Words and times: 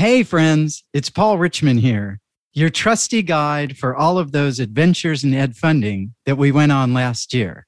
Hey, 0.00 0.22
friends, 0.22 0.82
it's 0.94 1.10
Paul 1.10 1.36
Richmond 1.36 1.80
here, 1.80 2.20
your 2.54 2.70
trusty 2.70 3.20
guide 3.20 3.76
for 3.76 3.94
all 3.94 4.16
of 4.16 4.32
those 4.32 4.58
adventures 4.58 5.24
in 5.24 5.34
ed 5.34 5.56
funding 5.56 6.14
that 6.24 6.38
we 6.38 6.50
went 6.50 6.72
on 6.72 6.94
last 6.94 7.34
year. 7.34 7.66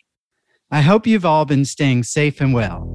I 0.70 0.80
hope 0.80 1.06
you've 1.06 1.26
all 1.26 1.44
been 1.44 1.66
staying 1.66 2.04
safe 2.04 2.40
and 2.40 2.54
well. 2.54 2.88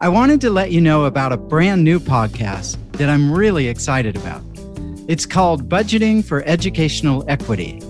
I 0.00 0.08
wanted 0.08 0.40
to 0.42 0.50
let 0.50 0.70
you 0.70 0.80
know 0.80 1.06
about 1.06 1.32
a 1.32 1.36
brand 1.36 1.82
new 1.82 1.98
podcast 1.98 2.76
that 2.92 3.10
I'm 3.10 3.32
really 3.32 3.66
excited 3.66 4.14
about. 4.14 4.44
It's 5.08 5.26
called 5.26 5.68
Budgeting 5.68 6.24
for 6.24 6.44
Educational 6.44 7.24
Equity. 7.26 7.82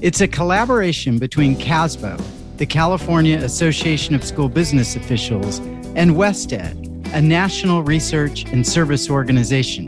It's 0.00 0.22
a 0.22 0.26
collaboration 0.26 1.18
between 1.18 1.54
CASBO, 1.54 2.18
the 2.56 2.64
California 2.64 3.36
Association 3.36 4.14
of 4.14 4.24
School 4.24 4.48
Business 4.48 4.96
Officials, 4.96 5.58
and 5.96 6.12
WestEd, 6.12 6.91
a 7.12 7.20
national 7.20 7.82
research 7.82 8.44
and 8.44 8.66
service 8.66 9.10
organization. 9.10 9.86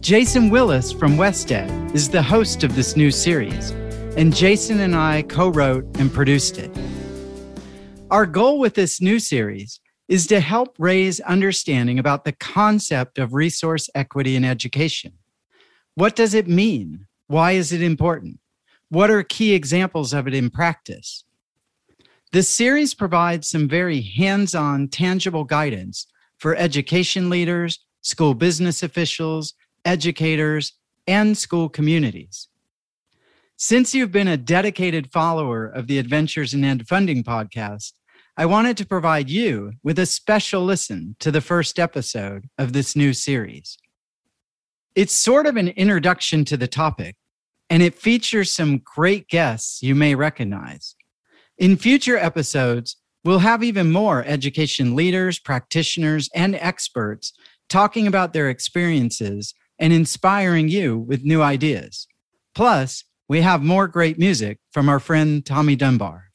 Jason 0.00 0.50
Willis 0.50 0.92
from 0.92 1.16
WestEd 1.16 1.94
is 1.94 2.10
the 2.10 2.22
host 2.22 2.62
of 2.64 2.76
this 2.76 2.96
new 2.96 3.10
series, 3.10 3.70
and 4.14 4.36
Jason 4.36 4.80
and 4.80 4.94
I 4.94 5.22
co 5.22 5.48
wrote 5.48 5.84
and 5.98 6.12
produced 6.12 6.58
it. 6.58 6.70
Our 8.10 8.26
goal 8.26 8.58
with 8.58 8.74
this 8.74 9.00
new 9.00 9.18
series 9.18 9.80
is 10.06 10.26
to 10.26 10.40
help 10.40 10.76
raise 10.78 11.18
understanding 11.20 11.98
about 11.98 12.24
the 12.24 12.32
concept 12.32 13.18
of 13.18 13.32
resource 13.32 13.88
equity 13.94 14.36
in 14.36 14.44
education. 14.44 15.14
What 15.94 16.14
does 16.14 16.34
it 16.34 16.46
mean? 16.46 17.06
Why 17.26 17.52
is 17.52 17.72
it 17.72 17.80
important? 17.80 18.38
What 18.90 19.10
are 19.10 19.22
key 19.22 19.54
examples 19.54 20.12
of 20.12 20.28
it 20.28 20.34
in 20.34 20.50
practice? 20.50 21.24
This 22.32 22.50
series 22.50 22.92
provides 22.92 23.48
some 23.48 23.66
very 23.66 24.02
hands 24.02 24.54
on, 24.54 24.88
tangible 24.88 25.44
guidance 25.44 26.06
for 26.38 26.56
education 26.56 27.28
leaders, 27.28 27.84
school 28.00 28.34
business 28.34 28.82
officials, 28.82 29.54
educators, 29.84 30.72
and 31.06 31.36
school 31.36 31.68
communities. 31.68 32.48
Since 33.56 33.94
you've 33.94 34.12
been 34.12 34.28
a 34.28 34.36
dedicated 34.36 35.10
follower 35.10 35.66
of 35.66 35.88
the 35.88 35.98
Adventures 35.98 36.54
in 36.54 36.64
Ed 36.64 36.86
Funding 36.86 37.24
podcast, 37.24 37.92
I 38.36 38.46
wanted 38.46 38.76
to 38.76 38.86
provide 38.86 39.28
you 39.28 39.72
with 39.82 39.98
a 39.98 40.06
special 40.06 40.62
listen 40.62 41.16
to 41.18 41.32
the 41.32 41.40
first 41.40 41.80
episode 41.80 42.48
of 42.56 42.72
this 42.72 42.94
new 42.94 43.12
series. 43.12 43.76
It's 44.94 45.12
sort 45.12 45.46
of 45.46 45.56
an 45.56 45.68
introduction 45.68 46.44
to 46.44 46.56
the 46.56 46.68
topic, 46.68 47.16
and 47.68 47.82
it 47.82 47.96
features 47.96 48.52
some 48.52 48.78
great 48.78 49.26
guests 49.26 49.82
you 49.82 49.96
may 49.96 50.14
recognize. 50.14 50.94
In 51.58 51.76
future 51.76 52.16
episodes, 52.16 52.96
We'll 53.24 53.40
have 53.40 53.62
even 53.62 53.90
more 53.90 54.24
education 54.24 54.94
leaders, 54.94 55.38
practitioners, 55.38 56.30
and 56.34 56.54
experts 56.54 57.32
talking 57.68 58.06
about 58.06 58.32
their 58.32 58.48
experiences 58.48 59.54
and 59.78 59.92
inspiring 59.92 60.68
you 60.68 60.98
with 60.98 61.24
new 61.24 61.42
ideas. 61.42 62.06
Plus, 62.54 63.04
we 63.28 63.40
have 63.42 63.62
more 63.62 63.86
great 63.86 64.18
music 64.18 64.58
from 64.72 64.88
our 64.88 64.98
friend 64.98 65.44
Tommy 65.44 65.76
Dunbar. 65.76 66.30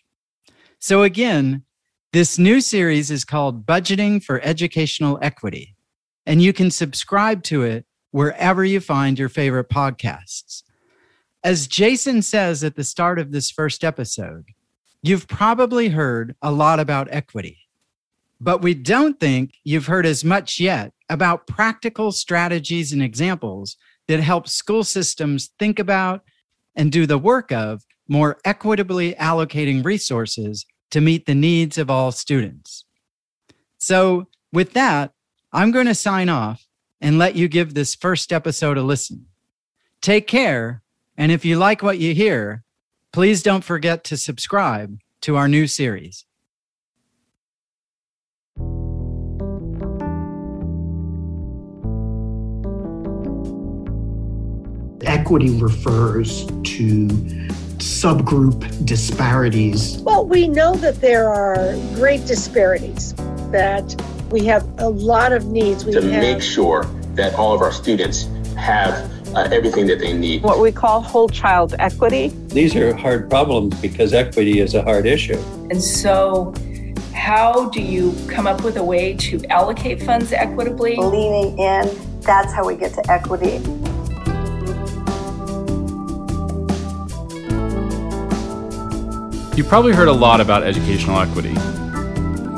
So, 0.79 1.03
again, 1.03 1.63
this 2.11 2.37
new 2.37 2.61
series 2.61 3.09
is 3.09 3.25
called 3.25 3.65
Budgeting 3.65 4.23
for 4.23 4.39
Educational 4.41 5.17
Equity, 5.21 5.75
and 6.25 6.41
you 6.41 6.53
can 6.53 6.69
subscribe 6.69 7.43
to 7.43 7.63
it 7.63 7.85
wherever 8.11 8.63
you 8.63 8.79
find 8.79 9.17
your 9.17 9.29
favorite 9.29 9.69
podcasts. 9.69 10.61
As 11.43 11.67
Jason 11.67 12.21
says 12.21 12.63
at 12.63 12.75
the 12.75 12.83
start 12.83 13.17
of 13.17 13.31
this 13.31 13.49
first 13.49 13.83
episode, 13.83 14.45
You've 15.05 15.27
probably 15.27 15.89
heard 15.89 16.33
a 16.41 16.49
lot 16.49 16.79
about 16.79 17.09
equity, 17.11 17.57
but 18.39 18.61
we 18.61 18.73
don't 18.73 19.19
think 19.19 19.55
you've 19.65 19.87
heard 19.87 20.05
as 20.05 20.23
much 20.23 20.61
yet 20.61 20.93
about 21.09 21.45
practical 21.45 22.13
strategies 22.13 22.93
and 22.93 23.03
examples 23.03 23.75
that 24.07 24.21
help 24.21 24.47
school 24.47 24.85
systems 24.85 25.49
think 25.59 25.77
about 25.77 26.21
and 26.73 26.89
do 26.89 27.05
the 27.05 27.17
work 27.17 27.51
of 27.51 27.83
more 28.07 28.39
equitably 28.45 29.13
allocating 29.15 29.83
resources 29.83 30.65
to 30.91 31.01
meet 31.01 31.25
the 31.25 31.35
needs 31.35 31.77
of 31.77 31.89
all 31.89 32.13
students. 32.13 32.85
So, 33.77 34.27
with 34.53 34.71
that, 34.71 35.11
I'm 35.51 35.71
going 35.71 35.87
to 35.87 35.95
sign 35.95 36.29
off 36.29 36.65
and 37.01 37.17
let 37.17 37.35
you 37.35 37.49
give 37.49 37.73
this 37.73 37.93
first 37.93 38.31
episode 38.31 38.77
a 38.77 38.81
listen. 38.81 39.25
Take 39.99 40.27
care, 40.27 40.81
and 41.17 41.29
if 41.29 41.43
you 41.43 41.57
like 41.57 41.83
what 41.83 41.99
you 41.99 42.13
hear, 42.13 42.63
Please 43.13 43.43
don't 43.43 43.63
forget 43.63 44.03
to 44.05 44.17
subscribe 44.17 44.97
to 45.21 45.35
our 45.35 45.47
new 45.47 45.67
series. 45.67 46.25
Equity 55.05 55.59
refers 55.59 56.47
to 56.47 57.07
subgroup 57.77 58.83
disparities. 58.83 59.99
Well, 59.99 60.25
we 60.25 60.47
know 60.47 60.73
that 60.77 60.99
there 60.99 61.29
are 61.29 61.75
great 61.93 62.25
disparities, 62.25 63.13
that 63.51 63.95
we 64.31 64.43
have 64.45 64.67
a 64.79 64.89
lot 64.89 65.33
of 65.33 65.45
needs. 65.45 65.85
We 65.85 65.91
to 65.91 66.01
have, 66.01 66.19
make 66.19 66.41
sure 66.41 66.85
that 67.13 67.35
all 67.35 67.53
of 67.53 67.61
our 67.61 67.71
students 67.71 68.23
have 68.57 69.22
uh, 69.35 69.49
everything 69.51 69.87
that 69.87 69.99
they 69.99 70.13
need. 70.13 70.43
What 70.43 70.59
we 70.59 70.71
call 70.71 71.01
whole 71.01 71.29
child 71.29 71.75
equity. 71.79 72.29
These 72.47 72.75
are 72.75 72.95
hard 72.95 73.29
problems 73.29 73.79
because 73.81 74.13
equity 74.13 74.59
is 74.59 74.75
a 74.75 74.81
hard 74.83 75.05
issue. 75.05 75.37
And 75.69 75.83
so, 75.83 76.53
how 77.13 77.69
do 77.69 77.81
you 77.81 78.15
come 78.27 78.47
up 78.47 78.63
with 78.63 78.77
a 78.77 78.83
way 78.83 79.15
to 79.15 79.43
allocate 79.47 80.01
funds 80.03 80.33
equitably? 80.33 80.97
Leaning 80.97 81.57
in, 81.57 82.21
that's 82.21 82.53
how 82.53 82.65
we 82.65 82.75
get 82.75 82.93
to 82.93 83.11
equity. 83.11 83.61
You've 89.55 89.67
probably 89.67 89.93
heard 89.93 90.07
a 90.07 90.13
lot 90.13 90.41
about 90.41 90.63
educational 90.63 91.19
equity. 91.19 91.53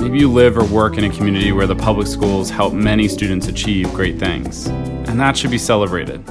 Maybe 0.02 0.20
you 0.20 0.32
live 0.32 0.58
or 0.58 0.64
work 0.66 0.98
in 0.98 1.04
a 1.04 1.10
community 1.10 1.52
where 1.52 1.68
the 1.68 1.76
public 1.76 2.08
schools 2.08 2.50
help 2.50 2.74
many 2.74 3.08
students 3.08 3.48
achieve 3.48 3.92
great 3.94 4.18
things, 4.18 4.68
and 4.68 5.20
that 5.20 5.36
should 5.36 5.52
be 5.52 5.58
celebrated. 5.58 6.24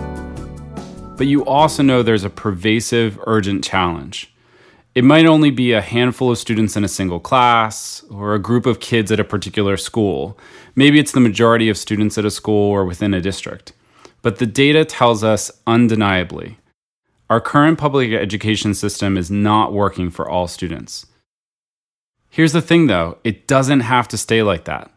But 1.16 1.26
you 1.26 1.44
also 1.44 1.82
know 1.82 2.02
there's 2.02 2.24
a 2.24 2.30
pervasive, 2.30 3.18
urgent 3.26 3.62
challenge. 3.64 4.32
It 4.94 5.04
might 5.04 5.26
only 5.26 5.50
be 5.50 5.72
a 5.72 5.80
handful 5.80 6.30
of 6.30 6.38
students 6.38 6.76
in 6.76 6.84
a 6.84 6.88
single 6.88 7.20
class 7.20 8.04
or 8.10 8.34
a 8.34 8.38
group 8.38 8.66
of 8.66 8.80
kids 8.80 9.10
at 9.10 9.20
a 9.20 9.24
particular 9.24 9.76
school. 9.76 10.38
Maybe 10.74 10.98
it's 10.98 11.12
the 11.12 11.20
majority 11.20 11.68
of 11.68 11.76
students 11.76 12.16
at 12.18 12.24
a 12.24 12.30
school 12.30 12.70
or 12.70 12.84
within 12.84 13.14
a 13.14 13.20
district. 13.20 13.72
But 14.22 14.38
the 14.38 14.46
data 14.46 14.84
tells 14.84 15.22
us 15.24 15.50
undeniably 15.66 16.58
our 17.30 17.40
current 17.40 17.78
public 17.78 18.12
education 18.12 18.74
system 18.74 19.16
is 19.16 19.30
not 19.30 19.72
working 19.72 20.10
for 20.10 20.28
all 20.28 20.46
students. 20.46 21.06
Here's 22.28 22.52
the 22.52 22.62
thing 22.62 22.86
though 22.86 23.18
it 23.24 23.46
doesn't 23.46 23.80
have 23.80 24.08
to 24.08 24.18
stay 24.18 24.42
like 24.42 24.64
that. 24.64 24.90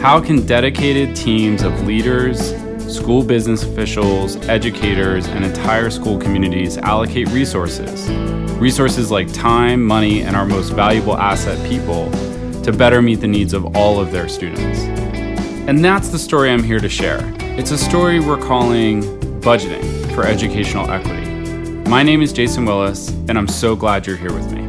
How 0.00 0.20
can 0.20 0.46
dedicated 0.46 1.16
teams 1.16 1.62
of 1.62 1.86
leaders, 1.86 2.52
school 2.90 3.22
business 3.22 3.62
officials, 3.62 4.36
educators, 4.48 5.26
and 5.28 5.44
entire 5.44 5.90
school 5.90 6.18
communities 6.18 6.76
allocate 6.76 7.28
resources, 7.28 8.10
resources 8.58 9.10
like 9.10 9.32
time, 9.32 9.82
money, 9.82 10.22
and 10.22 10.34
our 10.34 10.44
most 10.44 10.70
valuable 10.70 11.16
asset, 11.16 11.58
people, 11.68 12.10
to 12.62 12.72
better 12.72 13.00
meet 13.00 13.20
the 13.20 13.28
needs 13.28 13.54
of 13.54 13.76
all 13.76 14.00
of 14.00 14.10
their 14.10 14.28
students. 14.28 14.80
And 15.68 15.84
that's 15.84 16.08
the 16.08 16.18
story 16.18 16.50
I'm 16.50 16.64
here 16.64 16.80
to 16.80 16.88
share. 16.88 17.20
It's 17.58 17.70
a 17.70 17.78
story 17.78 18.18
we're 18.18 18.36
calling 18.36 19.02
Budgeting 19.40 20.12
for 20.14 20.26
Educational 20.26 20.90
Equity. 20.90 21.30
My 21.88 22.02
name 22.02 22.22
is 22.22 22.32
Jason 22.32 22.64
Willis, 22.64 23.10
and 23.28 23.38
I'm 23.38 23.48
so 23.48 23.76
glad 23.76 24.06
you're 24.06 24.16
here 24.16 24.32
with 24.32 24.52
me. 24.52 24.59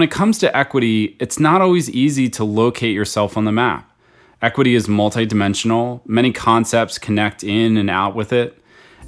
When 0.00 0.08
it 0.08 0.10
comes 0.10 0.38
to 0.38 0.56
equity, 0.56 1.14
it's 1.20 1.38
not 1.38 1.60
always 1.60 1.90
easy 1.90 2.30
to 2.30 2.42
locate 2.42 2.94
yourself 2.94 3.36
on 3.36 3.44
the 3.44 3.52
map. 3.52 3.94
Equity 4.40 4.74
is 4.74 4.86
multidimensional, 4.86 6.00
many 6.06 6.32
concepts 6.32 6.96
connect 6.96 7.44
in 7.44 7.76
and 7.76 7.90
out 7.90 8.14
with 8.14 8.32
it, 8.32 8.58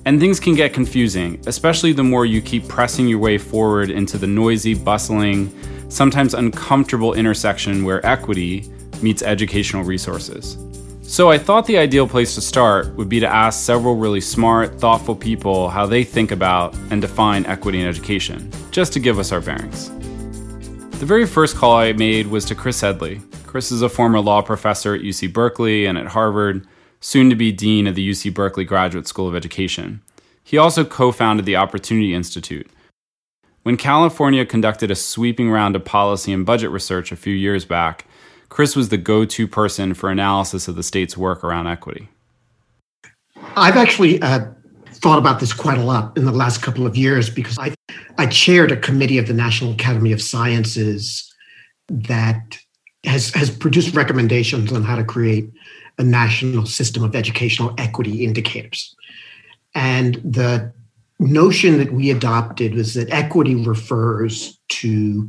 and 0.04 0.20
things 0.20 0.38
can 0.38 0.54
get 0.54 0.74
confusing, 0.74 1.42
especially 1.46 1.94
the 1.94 2.04
more 2.04 2.26
you 2.26 2.42
keep 2.42 2.68
pressing 2.68 3.08
your 3.08 3.20
way 3.20 3.38
forward 3.38 3.88
into 3.88 4.18
the 4.18 4.26
noisy, 4.26 4.74
bustling, 4.74 5.50
sometimes 5.88 6.34
uncomfortable 6.34 7.14
intersection 7.14 7.86
where 7.86 8.04
equity 8.04 8.70
meets 9.00 9.22
educational 9.22 9.84
resources. 9.84 10.58
So 11.00 11.30
I 11.30 11.38
thought 11.38 11.64
the 11.64 11.78
ideal 11.78 12.06
place 12.06 12.34
to 12.34 12.42
start 12.42 12.94
would 12.96 13.08
be 13.08 13.18
to 13.20 13.26
ask 13.26 13.64
several 13.64 13.96
really 13.96 14.20
smart, 14.20 14.78
thoughtful 14.78 15.16
people 15.16 15.70
how 15.70 15.86
they 15.86 16.04
think 16.04 16.32
about 16.32 16.74
and 16.90 17.00
define 17.00 17.46
equity 17.46 17.80
in 17.80 17.88
education, 17.88 18.52
just 18.70 18.92
to 18.92 19.00
give 19.00 19.18
us 19.18 19.32
our 19.32 19.40
bearings. 19.40 19.90
The 21.02 21.06
very 21.06 21.26
first 21.26 21.56
call 21.56 21.74
I 21.78 21.92
made 21.94 22.28
was 22.28 22.44
to 22.44 22.54
Chris 22.54 22.80
Edley. 22.80 23.20
Chris 23.44 23.72
is 23.72 23.82
a 23.82 23.88
former 23.88 24.20
law 24.20 24.40
professor 24.40 24.94
at 24.94 25.00
UC 25.00 25.32
Berkeley 25.32 25.84
and 25.84 25.98
at 25.98 26.06
Harvard, 26.06 26.64
soon 27.00 27.28
to 27.28 27.34
be 27.34 27.50
dean 27.50 27.88
of 27.88 27.96
the 27.96 28.08
UC 28.08 28.32
Berkeley 28.32 28.64
Graduate 28.64 29.08
School 29.08 29.26
of 29.26 29.34
Education. 29.34 30.00
He 30.44 30.56
also 30.56 30.84
co 30.84 31.10
founded 31.10 31.44
the 31.44 31.56
Opportunity 31.56 32.14
Institute, 32.14 32.70
When 33.64 33.76
California 33.76 34.46
conducted 34.46 34.92
a 34.92 34.94
sweeping 34.94 35.50
round 35.50 35.74
of 35.74 35.84
policy 35.84 36.32
and 36.32 36.46
budget 36.46 36.70
research 36.70 37.10
a 37.10 37.16
few 37.16 37.34
years 37.34 37.64
back, 37.64 38.06
Chris 38.48 38.76
was 38.76 38.90
the 38.90 38.96
go 38.96 39.24
to 39.24 39.48
person 39.48 39.94
for 39.94 40.08
analysis 40.08 40.68
of 40.68 40.76
the 40.76 40.84
state's 40.84 41.16
work 41.16 41.42
around 41.42 41.66
equity. 41.66 42.10
I've 43.56 43.76
actually 43.76 44.22
uh, 44.22 44.44
thought 45.02 45.18
about 45.18 45.40
this 45.40 45.52
quite 45.52 45.78
a 45.78 45.82
lot 45.82 46.16
in 46.16 46.24
the 46.24 46.32
last 46.32 46.62
couple 46.62 46.86
of 46.86 46.96
years 46.96 47.28
because 47.28 47.58
I, 47.58 47.74
I 48.18 48.26
chaired 48.26 48.70
a 48.70 48.76
committee 48.76 49.18
of 49.18 49.26
the 49.26 49.34
National 49.34 49.72
Academy 49.72 50.12
of 50.12 50.22
Sciences 50.22 51.28
that 51.88 52.56
has, 53.04 53.30
has 53.34 53.50
produced 53.50 53.96
recommendations 53.96 54.72
on 54.72 54.84
how 54.84 54.94
to 54.94 55.04
create 55.04 55.50
a 55.98 56.04
national 56.04 56.66
system 56.66 57.02
of 57.02 57.16
educational 57.16 57.74
equity 57.78 58.24
indicators. 58.24 58.94
And 59.74 60.14
the 60.16 60.72
notion 61.18 61.78
that 61.78 61.92
we 61.92 62.10
adopted 62.10 62.74
was 62.74 62.94
that 62.94 63.10
equity 63.10 63.56
refers 63.56 64.58
to 64.68 65.28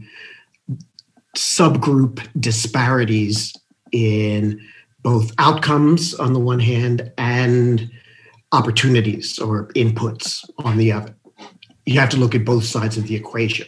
subgroup 1.36 2.26
disparities 2.40 3.54
in 3.92 4.62
both 5.02 5.32
outcomes 5.40 6.14
on 6.14 6.34
the 6.34 6.40
one 6.40 6.60
hand 6.60 7.12
and 7.18 7.92
opportunities 8.54 9.40
or 9.40 9.68
inputs 9.70 10.48
on 10.60 10.78
the 10.78 10.92
other. 10.92 11.14
You 11.86 12.00
have 12.00 12.10
to 12.10 12.18
look 12.18 12.36
at 12.36 12.46
both 12.46 12.64
sides 12.64 12.98
of 12.98 13.08
the 13.08 13.16
equation. 13.16 13.68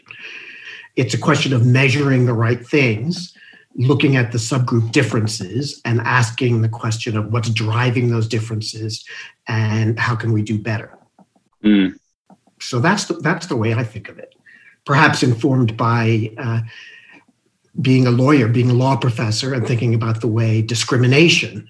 It's 0.95 1.13
a 1.13 1.17
question 1.17 1.51
of 1.51 1.65
measuring 1.65 2.25
the 2.25 2.33
right 2.33 2.65
things, 2.65 3.33
looking 3.75 4.15
at 4.15 4.31
the 4.31 4.37
subgroup 4.37 4.91
differences, 4.93 5.81
and 5.83 5.99
asking 6.01 6.61
the 6.61 6.69
question 6.69 7.17
of 7.17 7.33
what's 7.33 7.49
driving 7.49 8.09
those 8.09 8.27
differences 8.27 9.03
and 9.47 9.99
how 9.99 10.15
can 10.15 10.31
we 10.31 10.41
do 10.41 10.57
better. 10.57 10.97
Mm. 11.63 11.99
So 12.61 12.79
that's 12.79 13.05
the, 13.05 13.15
that's 13.15 13.47
the 13.47 13.57
way 13.57 13.73
I 13.73 13.83
think 13.83 14.07
of 14.07 14.17
it. 14.17 14.33
Perhaps 14.85 15.23
informed 15.23 15.75
by 15.75 16.31
uh, 16.37 16.61
being 17.81 18.07
a 18.07 18.11
lawyer, 18.11 18.47
being 18.47 18.69
a 18.69 18.73
law 18.73 18.95
professor, 18.95 19.53
and 19.53 19.67
thinking 19.67 19.93
about 19.93 20.21
the 20.21 20.27
way 20.27 20.61
discrimination 20.61 21.69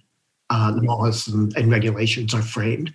uh, 0.49 0.73
laws 0.81 1.27
and, 1.27 1.55
and 1.55 1.71
regulations 1.71 2.33
are 2.33 2.41
framed. 2.41 2.91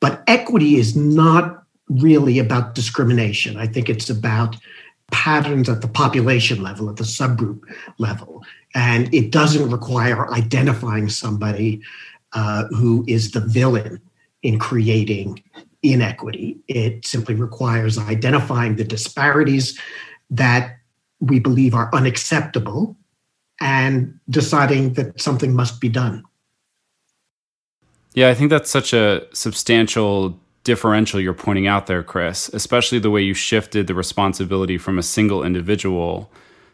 But 0.00 0.22
equity 0.26 0.76
is 0.76 0.96
not 0.96 1.64
really 1.88 2.38
about 2.38 2.74
discrimination. 2.74 3.56
I 3.56 3.66
think 3.66 3.88
it's 3.88 4.10
about 4.10 4.56
patterns 5.10 5.68
at 5.68 5.80
the 5.80 5.88
population 5.88 6.62
level, 6.62 6.88
at 6.90 6.96
the 6.96 7.04
subgroup 7.04 7.62
level. 7.98 8.44
And 8.74 9.12
it 9.14 9.32
doesn't 9.32 9.70
require 9.70 10.30
identifying 10.32 11.08
somebody 11.08 11.80
uh, 12.34 12.66
who 12.66 13.04
is 13.08 13.30
the 13.30 13.40
villain 13.40 14.00
in 14.42 14.58
creating 14.58 15.42
inequity. 15.82 16.58
It 16.68 17.06
simply 17.06 17.34
requires 17.34 17.98
identifying 17.98 18.76
the 18.76 18.84
disparities 18.84 19.78
that 20.30 20.76
we 21.20 21.40
believe 21.40 21.74
are 21.74 21.92
unacceptable 21.94 22.96
and 23.60 24.18
deciding 24.28 24.92
that 24.94 25.20
something 25.20 25.54
must 25.54 25.80
be 25.80 25.88
done. 25.88 26.22
Yeah, 28.14 28.28
I 28.28 28.34
think 28.34 28.50
that's 28.50 28.70
such 28.70 28.92
a 28.92 29.26
substantial 29.32 30.38
differential 30.64 31.20
you're 31.20 31.34
pointing 31.34 31.66
out 31.66 31.86
there, 31.86 32.02
Chris, 32.02 32.48
especially 32.50 32.98
the 32.98 33.10
way 33.10 33.22
you 33.22 33.34
shifted 33.34 33.86
the 33.86 33.94
responsibility 33.94 34.76
from 34.76 34.98
a 34.98 35.02
single 35.02 35.42
individual 35.42 36.30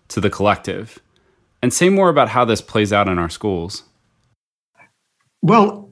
to 0.08 0.20
the 0.20 0.30
collective. 0.30 1.00
And 1.62 1.72
say 1.72 1.88
more 1.88 2.08
about 2.08 2.28
how 2.28 2.44
this 2.44 2.60
plays 2.60 2.92
out 2.92 3.08
in 3.08 3.18
our 3.18 3.30
schools. 3.30 3.84
Well, 5.42 5.90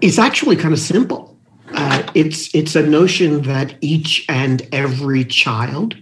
it's 0.00 0.18
actually 0.18 0.56
kind 0.56 0.72
of 0.72 0.80
simple. 0.80 1.38
Uh, 1.72 2.02
it's 2.14 2.54
it's 2.54 2.76
a 2.76 2.82
notion 2.82 3.42
that 3.42 3.76
each 3.80 4.24
and 4.28 4.66
every 4.72 5.24
child 5.24 5.96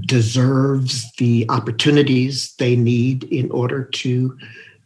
deserves 0.00 1.04
the 1.18 1.46
opportunities 1.48 2.54
they 2.58 2.76
need 2.76 3.24
in 3.24 3.50
order 3.50 3.84
to 3.84 4.36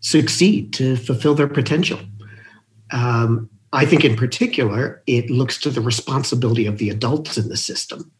succeed, 0.01 0.73
to 0.75 0.97
fulfill 0.97 1.35
their 1.35 1.49
potential. 1.49 2.01
Um, 2.93 3.51
I 3.73 3.87
think, 3.87 4.05
in 4.05 4.17
particular, 4.17 5.03
it 5.07 5.31
looks 5.31 5.59
to 5.59 5.71
the 5.71 5.81
responsibility 5.81 6.67
of 6.67 6.79
the 6.79 6.91
adults 6.91 7.39
in 7.39 7.49
the 7.49 7.57
system, 7.57 8.13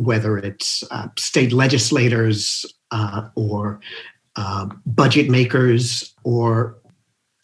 whether 0.00 0.38
it's 0.38 0.84
uh, 0.90 1.08
state 1.18 1.52
legislators 1.52 2.64
uh, 2.92 3.28
or 3.34 3.80
uh, 4.36 4.66
budget 4.86 5.28
makers 5.28 6.14
or 6.22 6.76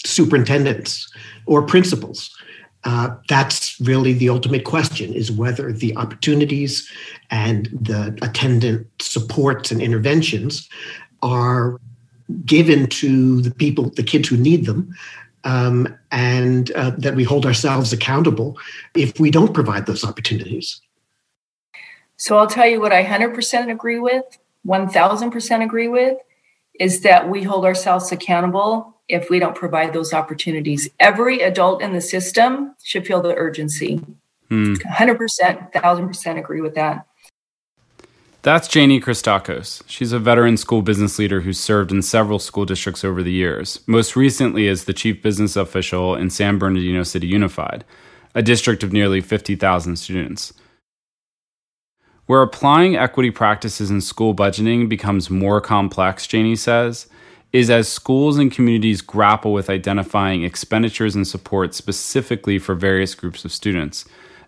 superintendents 0.06 1.12
or 1.46 1.62
principals. 1.62 2.30
Uh, 2.84 3.14
that's 3.28 3.80
really 3.80 4.12
the 4.12 4.28
ultimate 4.28 4.64
question 4.64 5.12
is 5.12 5.30
whether 5.30 5.72
the 5.72 5.96
opportunities 5.96 6.90
and 7.30 7.66
the 7.66 8.16
attendant 8.22 8.86
supports 9.00 9.70
and 9.70 9.80
interventions 9.80 10.68
are 11.22 11.80
given 12.44 12.86
to 12.88 13.40
the 13.42 13.52
people, 13.52 13.90
the 13.90 14.02
kids 14.02 14.28
who 14.28 14.36
need 14.36 14.66
them, 14.66 14.92
um, 15.44 15.88
and 16.10 16.70
uh, 16.72 16.90
that 16.98 17.14
we 17.14 17.24
hold 17.24 17.46
ourselves 17.46 17.92
accountable 17.92 18.58
if 18.94 19.18
we 19.18 19.30
don't 19.30 19.54
provide 19.54 19.86
those 19.86 20.04
opportunities. 20.04 20.80
So 22.16 22.38
I'll 22.38 22.46
tell 22.46 22.66
you 22.66 22.80
what 22.80 22.92
I 22.92 23.04
100% 23.04 23.70
agree 23.70 23.98
with, 23.98 24.38
1000% 24.66 25.64
agree 25.64 25.88
with, 25.88 26.18
is 26.78 27.00
that 27.00 27.28
we 27.28 27.42
hold 27.42 27.64
ourselves 27.64 28.12
accountable 28.12 28.96
if 29.08 29.28
we 29.28 29.38
don't 29.38 29.56
provide 29.56 29.92
those 29.92 30.12
opportunities. 30.12 30.88
Every 31.00 31.40
adult 31.40 31.82
in 31.82 31.92
the 31.92 32.00
system 32.00 32.74
should 32.82 33.06
feel 33.06 33.20
the 33.20 33.34
urgency. 33.34 34.00
Hmm. 34.48 34.74
100%, 34.74 35.72
1000% 35.72 36.38
agree 36.38 36.60
with 36.60 36.74
that. 36.74 37.06
That's 38.42 38.66
Janie 38.66 39.00
Christakos. 39.00 39.84
She's 39.86 40.10
a 40.10 40.18
veteran 40.18 40.56
school 40.56 40.82
business 40.82 41.16
leader 41.16 41.42
who's 41.42 41.60
served 41.60 41.92
in 41.92 42.02
several 42.02 42.40
school 42.40 42.64
districts 42.64 43.04
over 43.04 43.22
the 43.22 43.30
years, 43.30 43.78
most 43.86 44.16
recently 44.16 44.66
as 44.66 44.82
the 44.82 44.92
chief 44.92 45.22
business 45.22 45.54
official 45.54 46.16
in 46.16 46.28
San 46.28 46.58
Bernardino 46.58 47.04
City 47.04 47.28
Unified, 47.28 47.84
a 48.34 48.42
district 48.42 48.82
of 48.82 48.92
nearly 48.92 49.20
50,000 49.20 49.94
students. 49.94 50.52
Where 52.26 52.42
applying 52.42 52.96
equity 52.96 53.30
practices 53.30 53.92
in 53.92 54.00
school 54.00 54.34
budgeting 54.34 54.88
becomes 54.88 55.30
more 55.30 55.60
complex, 55.60 56.26
Janie 56.26 56.56
says, 56.56 57.06
is 57.52 57.70
as 57.70 57.86
schools 57.86 58.38
and 58.38 58.50
communities 58.50 59.02
grapple 59.02 59.52
with 59.52 59.70
identifying 59.70 60.42
expenditures 60.42 61.14
and 61.14 61.28
support 61.28 61.76
specifically 61.76 62.58
for 62.58 62.74
various 62.74 63.14
groups 63.14 63.44
of 63.44 63.52
students 63.52 64.04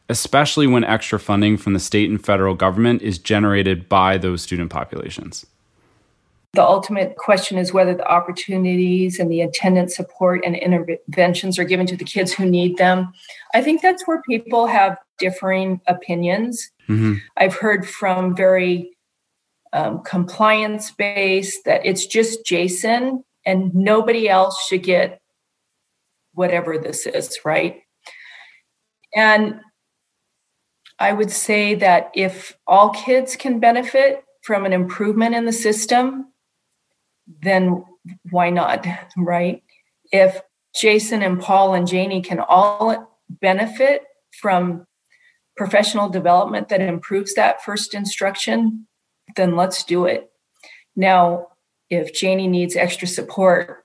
especially 0.08 0.66
when 0.66 0.84
extra 0.84 1.18
funding 1.18 1.56
from 1.56 1.72
the 1.72 1.80
state 1.80 2.10
and 2.10 2.24
federal 2.24 2.54
government 2.54 3.02
is 3.02 3.18
generated 3.18 3.88
by 3.88 4.18
those 4.18 4.42
student 4.42 4.70
populations. 4.70 5.46
The 6.52 6.62
ultimate 6.62 7.16
question 7.16 7.58
is 7.58 7.72
whether 7.72 7.94
the 7.94 8.06
opportunities 8.06 9.18
and 9.18 9.30
the 9.30 9.40
attendant 9.40 9.90
support 9.90 10.44
and 10.44 10.54
interventions 10.54 11.58
are 11.58 11.64
given 11.64 11.84
to 11.86 11.96
the 11.96 12.04
kids 12.04 12.32
who 12.32 12.44
need 12.44 12.76
them. 12.76 13.12
I 13.54 13.62
think 13.62 13.82
that's 13.82 14.06
where 14.06 14.22
people 14.22 14.68
have 14.68 14.96
differing 15.18 15.80
opinions. 15.88 16.70
Mm-hmm. 16.88 17.14
I've 17.36 17.56
heard 17.56 17.88
from 17.88 18.36
very 18.36 18.96
um, 19.72 20.04
compliance 20.04 20.92
based 20.92 21.64
that 21.64 21.84
it's 21.84 22.06
just 22.06 22.46
Jason 22.46 23.24
and 23.44 23.74
nobody 23.74 24.28
else 24.28 24.64
should 24.68 24.84
get 24.84 25.20
whatever 26.34 26.78
this 26.78 27.04
is, 27.04 27.36
right? 27.44 27.82
And 29.16 29.60
I 30.98 31.12
would 31.12 31.30
say 31.30 31.74
that 31.74 32.10
if 32.14 32.56
all 32.66 32.90
kids 32.90 33.36
can 33.36 33.58
benefit 33.58 34.24
from 34.42 34.64
an 34.64 34.72
improvement 34.72 35.34
in 35.34 35.44
the 35.44 35.52
system, 35.52 36.32
then 37.42 37.84
why 38.30 38.50
not, 38.50 38.86
right? 39.16 39.62
If 40.12 40.40
Jason 40.74 41.22
and 41.22 41.40
Paul 41.40 41.74
and 41.74 41.86
Janie 41.86 42.22
can 42.22 42.40
all 42.40 43.18
benefit 43.28 44.02
from 44.40 44.86
professional 45.56 46.08
development 46.08 46.68
that 46.68 46.80
improves 46.80 47.34
that 47.34 47.62
first 47.62 47.94
instruction, 47.94 48.86
then 49.36 49.56
let's 49.56 49.84
do 49.84 50.04
it. 50.04 50.30
Now, 50.96 51.48
if 51.90 52.12
Janie 52.12 52.48
needs 52.48 52.76
extra 52.76 53.06
support, 53.06 53.84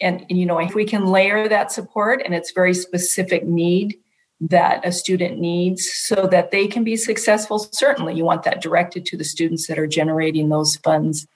and, 0.00 0.24
and 0.28 0.38
you 0.38 0.46
know, 0.46 0.58
if 0.58 0.74
we 0.74 0.84
can 0.84 1.06
layer 1.06 1.48
that 1.48 1.70
support 1.70 2.22
and 2.24 2.34
it's 2.34 2.52
very 2.52 2.74
specific 2.74 3.44
need, 3.44 3.98
that 4.42 4.84
a 4.84 4.90
student 4.90 5.38
needs 5.38 5.88
so 5.88 6.26
that 6.26 6.50
they 6.50 6.66
can 6.66 6.82
be 6.82 6.96
successful. 6.96 7.60
Certainly, 7.60 8.14
you 8.14 8.24
want 8.24 8.42
that 8.42 8.60
directed 8.60 9.06
to 9.06 9.16
the 9.16 9.24
students 9.24 9.68
that 9.68 9.78
are 9.78 9.86
generating 9.86 10.48
those 10.48 10.76
funds. 10.76 11.26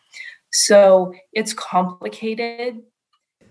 So 0.52 1.14
it's 1.32 1.52
complicated. 1.52 2.82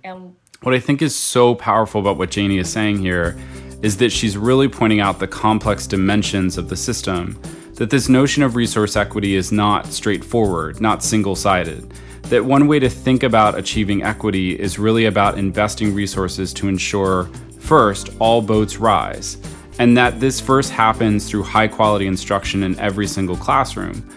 And 0.03 0.35
what 0.61 0.73
I 0.73 0.79
think 0.79 1.01
is 1.01 1.15
so 1.15 1.55
powerful 1.55 2.01
about 2.01 2.17
what 2.17 2.31
Janie 2.31 2.57
is 2.57 2.69
saying 2.69 2.99
here 2.99 3.39
is 3.81 3.97
that 3.97 4.11
she's 4.11 4.37
really 4.37 4.67
pointing 4.67 4.99
out 4.99 5.19
the 5.19 5.27
complex 5.27 5.87
dimensions 5.87 6.57
of 6.57 6.69
the 6.69 6.75
system, 6.75 7.39
that 7.75 7.89
this 7.89 8.09
notion 8.09 8.43
of 8.43 8.55
resource 8.55 8.95
equity 8.95 9.35
is 9.35 9.51
not 9.51 9.87
straightforward, 9.87 10.81
not 10.81 11.03
single 11.03 11.35
sided. 11.35 11.93
That 12.23 12.45
one 12.45 12.67
way 12.67 12.79
to 12.79 12.89
think 12.89 13.21
about 13.21 13.57
achieving 13.57 14.01
equity 14.01 14.59
is 14.59 14.79
really 14.79 15.05
about 15.05 15.37
investing 15.37 15.93
resources 15.93 16.51
to 16.53 16.67
ensure 16.67 17.29
First, 17.65 18.11
all 18.19 18.43
boats 18.43 18.77
rise. 18.77 19.37
and 19.79 19.97
that 19.97 20.19
this 20.19 20.39
first 20.39 20.71
happens 20.71 21.29
through 21.29 21.43
high 21.43 21.67
quality 21.67 22.07
instruction 22.07 22.63
in 22.63 22.79
every 22.79 23.07
single 23.07 23.35
classroom. 23.35 24.07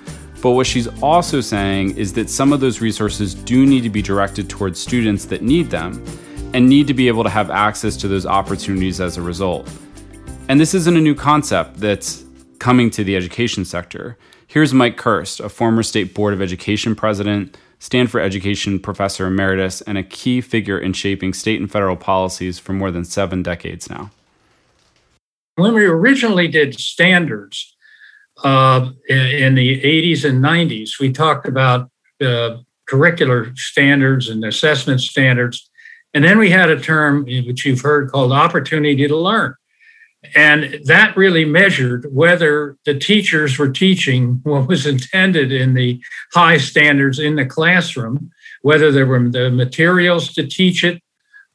But 0.40 0.52
what 0.52 0.66
she's 0.66 0.86
also 1.02 1.40
saying 1.40 1.96
is 1.96 2.12
that 2.12 2.30
some 2.30 2.52
of 2.52 2.60
those 2.60 2.80
resources 2.80 3.34
do 3.34 3.66
need 3.66 3.82
to 3.82 3.90
be 3.90 4.02
directed 4.02 4.48
towards 4.48 4.78
students 4.78 5.24
that 5.26 5.42
need 5.42 5.68
them 5.68 6.04
and 6.54 6.68
need 6.68 6.86
to 6.86 6.94
be 6.94 7.08
able 7.08 7.24
to 7.24 7.30
have 7.30 7.50
access 7.50 7.96
to 7.96 8.08
those 8.08 8.24
opportunities 8.24 9.00
as 9.00 9.16
a 9.16 9.22
result. 9.22 9.68
And 10.48 10.60
this 10.60 10.74
isn't 10.74 10.96
a 10.96 11.00
new 11.00 11.14
concept 11.14 11.78
that's 11.80 12.24
coming 12.60 12.88
to 12.90 13.02
the 13.02 13.16
education 13.16 13.64
sector. 13.64 14.16
Here's 14.46 14.72
Mike 14.72 14.96
Kirst, 14.96 15.44
a 15.44 15.48
former 15.48 15.82
state 15.82 16.14
board 16.14 16.32
of 16.34 16.40
education 16.40 16.94
president, 16.94 17.56
Stanford 17.78 18.22
education 18.22 18.78
professor 18.78 19.26
emeritus, 19.26 19.80
and 19.82 19.96
a 19.96 20.02
key 20.02 20.40
figure 20.40 20.78
in 20.78 20.92
shaping 20.92 21.32
state 21.32 21.60
and 21.60 21.70
federal 21.70 21.96
policies 21.96 22.58
for 22.58 22.72
more 22.72 22.90
than 22.90 23.04
seven 23.04 23.42
decades 23.42 23.88
now. 23.88 24.10
When 25.54 25.74
we 25.74 25.86
originally 25.86 26.48
did 26.48 26.78
standards 26.78 27.76
uh, 28.44 28.90
in 29.08 29.54
the 29.54 29.80
80s 29.80 30.28
and 30.28 30.42
90s, 30.42 31.00
we 31.00 31.12
talked 31.12 31.48
about 31.48 31.90
uh, 32.20 32.58
curricular 32.88 33.56
standards 33.58 34.28
and 34.28 34.44
assessment 34.44 35.00
standards. 35.00 35.68
And 36.14 36.24
then 36.24 36.38
we 36.38 36.50
had 36.50 36.70
a 36.70 36.80
term 36.80 37.24
which 37.24 37.66
you've 37.66 37.80
heard 37.80 38.10
called 38.10 38.32
opportunity 38.32 39.06
to 39.06 39.16
learn. 39.16 39.54
And 40.34 40.80
that 40.84 41.16
really 41.16 41.44
measured 41.44 42.06
whether 42.12 42.76
the 42.84 42.98
teachers 42.98 43.58
were 43.58 43.70
teaching 43.70 44.40
what 44.42 44.68
was 44.68 44.86
intended 44.86 45.52
in 45.52 45.74
the 45.74 46.00
high 46.32 46.58
standards 46.58 47.18
in 47.18 47.36
the 47.36 47.46
classroom, 47.46 48.30
whether 48.62 48.90
there 48.90 49.06
were 49.06 49.28
the 49.28 49.50
materials 49.50 50.32
to 50.34 50.46
teach 50.46 50.84
it, 50.84 51.02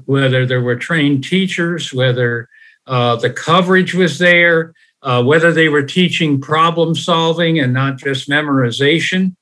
whether 0.06 0.46
there 0.46 0.62
were 0.62 0.76
trained 0.76 1.24
teachers, 1.24 1.94
whether 1.94 2.50
uh, 2.88 3.16
the 3.16 3.30
coverage 3.30 3.94
was 3.94 4.20
there, 4.20 4.74
uh, 5.02 5.24
whether 5.24 5.52
they 5.52 5.70
were 5.70 5.84
teaching 5.84 6.40
problem 6.40 6.96
solving 6.96 7.60
and 7.60 7.74
not 7.74 7.98
just 7.98 8.30
memorization. 8.30 9.36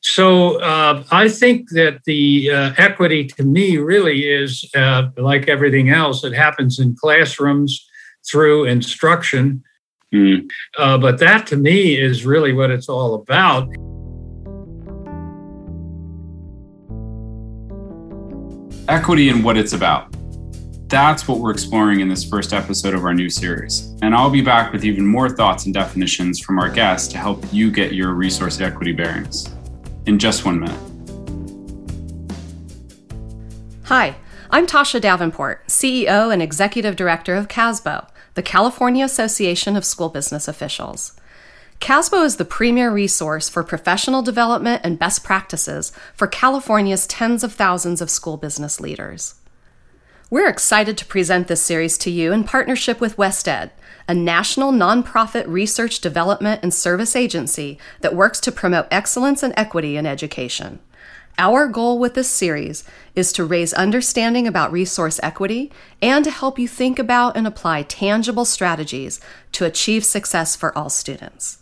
So 0.00 0.60
uh, 0.60 1.02
I 1.10 1.28
think 1.28 1.70
that 1.70 2.04
the 2.04 2.50
uh, 2.50 2.72
equity 2.76 3.26
to 3.26 3.42
me 3.42 3.78
really 3.78 4.28
is 4.28 4.64
uh, 4.76 5.08
like 5.16 5.48
everything 5.48 5.90
else, 5.90 6.22
it 6.24 6.34
happens 6.34 6.78
in 6.78 6.94
classrooms 6.94 7.87
through 8.28 8.64
instruction. 8.66 9.62
Mm. 10.14 10.48
Uh, 10.78 10.98
but 10.98 11.18
that 11.18 11.46
to 11.48 11.56
me 11.56 11.98
is 11.98 12.24
really 12.24 12.52
what 12.52 12.70
it's 12.70 12.88
all 12.88 13.14
about. 13.14 13.68
Equity 18.88 19.28
and 19.28 19.44
what 19.44 19.56
it's 19.56 19.72
about. 19.74 20.14
That's 20.88 21.28
what 21.28 21.40
we're 21.40 21.50
exploring 21.50 22.00
in 22.00 22.08
this 22.08 22.24
first 22.24 22.54
episode 22.54 22.94
of 22.94 23.04
our 23.04 23.12
new 23.12 23.28
series. 23.28 23.94
And 24.00 24.14
I'll 24.14 24.30
be 24.30 24.40
back 24.40 24.72
with 24.72 24.86
even 24.86 25.04
more 25.04 25.28
thoughts 25.28 25.66
and 25.66 25.74
definitions 25.74 26.40
from 26.40 26.58
our 26.58 26.70
guests 26.70 27.08
to 27.08 27.18
help 27.18 27.44
you 27.52 27.70
get 27.70 27.92
your 27.92 28.14
resource 28.14 28.58
equity 28.62 28.92
bearings 28.92 29.54
in 30.06 30.18
just 30.18 30.46
one 30.46 30.60
minute. 30.60 30.80
Hi, 33.84 34.16
I'm 34.50 34.66
Tasha 34.66 34.98
Davenport, 34.98 35.66
CEO 35.66 36.32
and 36.32 36.40
Executive 36.40 36.96
Director 36.96 37.34
of 37.34 37.48
CASBO, 37.48 38.08
the 38.38 38.42
California 38.42 39.04
Association 39.04 39.74
of 39.74 39.84
School 39.84 40.10
Business 40.10 40.46
Officials. 40.46 41.12
CASBO 41.80 42.24
is 42.24 42.36
the 42.36 42.44
premier 42.44 42.88
resource 42.88 43.48
for 43.48 43.64
professional 43.64 44.22
development 44.22 44.80
and 44.84 44.96
best 44.96 45.24
practices 45.24 45.90
for 46.14 46.28
California's 46.28 47.04
tens 47.08 47.42
of 47.42 47.52
thousands 47.52 48.00
of 48.00 48.08
school 48.08 48.36
business 48.36 48.78
leaders. 48.78 49.34
We're 50.30 50.48
excited 50.48 50.96
to 50.98 51.04
present 51.04 51.48
this 51.48 51.64
series 51.64 51.98
to 51.98 52.12
you 52.12 52.32
in 52.32 52.44
partnership 52.44 53.00
with 53.00 53.16
WestEd, 53.16 53.72
a 54.06 54.14
national 54.14 54.70
nonprofit 54.70 55.48
research 55.48 56.00
development 56.00 56.60
and 56.62 56.72
service 56.72 57.16
agency 57.16 57.76
that 58.02 58.14
works 58.14 58.38
to 58.42 58.52
promote 58.52 58.86
excellence 58.92 59.42
and 59.42 59.52
equity 59.56 59.96
in 59.96 60.06
education. 60.06 60.78
Our 61.40 61.68
goal 61.68 62.00
with 62.00 62.14
this 62.14 62.28
series 62.28 62.82
is 63.14 63.32
to 63.34 63.44
raise 63.44 63.72
understanding 63.72 64.48
about 64.48 64.72
resource 64.72 65.20
equity 65.22 65.70
and 66.02 66.24
to 66.24 66.32
help 66.32 66.58
you 66.58 66.66
think 66.66 66.98
about 66.98 67.36
and 67.36 67.46
apply 67.46 67.82
tangible 67.82 68.44
strategies 68.44 69.20
to 69.52 69.64
achieve 69.64 70.04
success 70.04 70.56
for 70.56 70.76
all 70.76 70.90
students. 70.90 71.58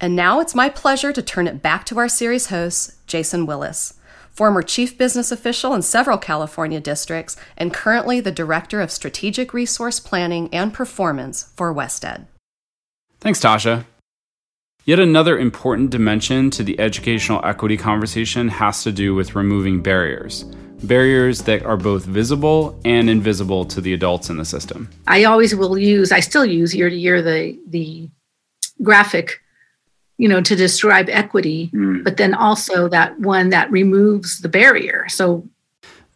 And 0.00 0.16
now 0.16 0.40
it's 0.40 0.56
my 0.56 0.68
pleasure 0.68 1.12
to 1.12 1.22
turn 1.22 1.46
it 1.46 1.62
back 1.62 1.86
to 1.86 1.98
our 1.98 2.08
series 2.08 2.48
host, 2.48 2.94
Jason 3.06 3.46
Willis, 3.46 3.94
former 4.30 4.62
chief 4.62 4.98
business 4.98 5.30
official 5.30 5.72
in 5.72 5.82
several 5.82 6.18
California 6.18 6.80
districts 6.80 7.36
and 7.56 7.72
currently 7.72 8.18
the 8.18 8.32
director 8.32 8.80
of 8.80 8.90
strategic 8.90 9.54
resource 9.54 10.00
planning 10.00 10.48
and 10.52 10.74
performance 10.74 11.52
for 11.56 11.72
WestEd. 11.72 12.26
Thanks, 13.20 13.40
Tasha. 13.40 13.84
Yet 14.88 15.00
another 15.00 15.38
important 15.38 15.90
dimension 15.90 16.48
to 16.52 16.62
the 16.62 16.80
educational 16.80 17.44
equity 17.44 17.76
conversation 17.76 18.48
has 18.48 18.82
to 18.84 18.90
do 18.90 19.14
with 19.14 19.34
removing 19.34 19.82
barriers. 19.82 20.44
Barriers 20.82 21.42
that 21.42 21.62
are 21.66 21.76
both 21.76 22.06
visible 22.06 22.80
and 22.86 23.10
invisible 23.10 23.66
to 23.66 23.82
the 23.82 23.92
adults 23.92 24.30
in 24.30 24.38
the 24.38 24.46
system. 24.46 24.88
I 25.06 25.24
always 25.24 25.54
will 25.54 25.76
use, 25.76 26.10
I 26.10 26.20
still 26.20 26.46
use 26.46 26.74
year 26.74 26.88
to 26.88 26.96
year 26.96 27.20
the 27.20 27.60
the 27.66 28.08
graphic, 28.82 29.42
you 30.16 30.26
know, 30.26 30.40
to 30.40 30.56
describe 30.56 31.10
equity, 31.10 31.70
mm. 31.74 32.02
but 32.02 32.16
then 32.16 32.32
also 32.32 32.88
that 32.88 33.20
one 33.20 33.50
that 33.50 33.70
removes 33.70 34.40
the 34.40 34.48
barrier. 34.48 35.04
So 35.10 35.46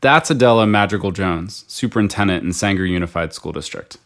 that's 0.01 0.31
Adela 0.31 0.67
Madrigal 0.67 1.11
Jones, 1.11 1.67
superintendent 1.69 2.43
in 2.43 2.55
Sanger 2.55 2.87
Unified 2.87 3.35
School 3.35 3.53
District 3.53 3.99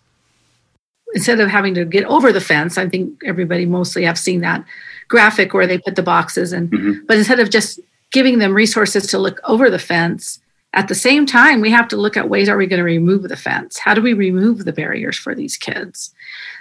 instead 1.14 1.40
of 1.40 1.48
having 1.48 1.74
to 1.74 1.84
get 1.84 2.04
over 2.04 2.32
the 2.32 2.40
fence, 2.40 2.78
I 2.78 2.88
think 2.88 3.22
everybody 3.24 3.66
mostly 3.66 4.04
have 4.04 4.18
seen 4.18 4.40
that 4.40 4.64
graphic 5.08 5.54
where 5.54 5.66
they 5.66 5.78
put 5.78 5.96
the 5.96 6.02
boxes 6.02 6.52
and 6.52 6.70
mm-hmm. 6.70 7.04
but 7.06 7.16
instead 7.16 7.40
of 7.40 7.50
just 7.50 7.80
giving 8.12 8.38
them 8.38 8.54
resources 8.54 9.06
to 9.08 9.18
look 9.18 9.40
over 9.44 9.70
the 9.70 9.78
fence, 9.78 10.40
at 10.72 10.88
the 10.88 10.94
same 10.94 11.26
time 11.26 11.60
we 11.60 11.70
have 11.70 11.88
to 11.88 11.96
look 11.96 12.16
at 12.16 12.28
ways 12.28 12.48
are 12.48 12.56
we 12.56 12.66
going 12.66 12.78
to 12.78 12.84
remove 12.84 13.22
the 13.24 13.36
fence? 13.36 13.78
How 13.78 13.94
do 13.94 14.02
we 14.02 14.12
remove 14.12 14.64
the 14.64 14.72
barriers 14.72 15.16
for 15.16 15.34
these 15.34 15.56
kids? 15.56 16.12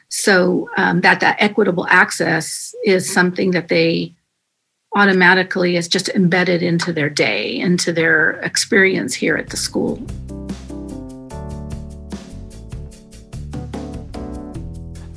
So 0.10 0.70
um, 0.78 1.02
that 1.02 1.20
that 1.20 1.38
equitable 1.40 1.88
access 1.90 2.74
is 2.86 3.12
something 3.12 3.52
that 3.52 3.68
they 3.68 4.14
automatically 4.96 5.76
is 5.76 5.88
just 5.88 6.08
embedded 6.10 6.64
into 6.64 6.94
their 6.94 7.10
day, 7.10 7.58
into 7.60 7.92
their 7.92 8.32
experience 8.42 9.14
here 9.14 9.36
at 9.36 9.50
the 9.50 9.58
school. 9.58 10.02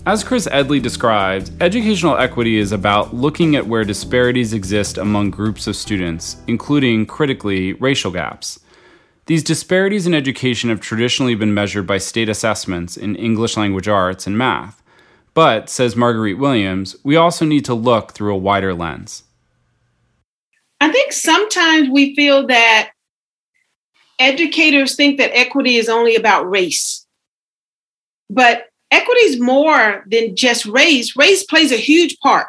As 0.08 0.24
Chris 0.24 0.48
Edley 0.48 0.80
described, 0.80 1.50
educational 1.60 2.16
equity 2.16 2.56
is 2.56 2.72
about 2.72 3.12
looking 3.12 3.56
at 3.56 3.66
where 3.66 3.84
disparities 3.84 4.54
exist 4.54 4.96
among 4.96 5.30
groups 5.30 5.66
of 5.66 5.76
students, 5.76 6.38
including, 6.46 7.04
critically, 7.04 7.74
racial 7.74 8.10
gaps. 8.10 8.58
These 9.26 9.44
disparities 9.44 10.06
in 10.06 10.14
education 10.14 10.70
have 10.70 10.80
traditionally 10.80 11.34
been 11.34 11.52
measured 11.52 11.86
by 11.86 11.98
state 11.98 12.30
assessments 12.30 12.96
in 12.96 13.16
English 13.16 13.58
language 13.58 13.86
arts 13.86 14.26
and 14.26 14.38
math. 14.38 14.82
But, 15.34 15.68
says 15.68 15.94
Marguerite 15.94 16.38
Williams, 16.38 16.96
we 17.04 17.16
also 17.16 17.44
need 17.44 17.66
to 17.66 17.74
look 17.74 18.12
through 18.12 18.32
a 18.32 18.38
wider 18.38 18.72
lens. 18.72 19.24
I 20.80 20.90
think 20.90 21.12
sometimes 21.12 21.90
we 21.90 22.14
feel 22.14 22.46
that 22.46 22.92
educators 24.18 24.96
think 24.96 25.18
that 25.18 25.36
equity 25.36 25.76
is 25.76 25.90
only 25.90 26.16
about 26.16 26.48
race. 26.48 27.06
But 28.30 28.67
equity 28.90 29.20
is 29.20 29.40
more 29.40 30.04
than 30.06 30.36
just 30.36 30.66
race. 30.66 31.16
Race 31.16 31.44
plays 31.44 31.72
a 31.72 31.76
huge 31.76 32.18
part 32.20 32.48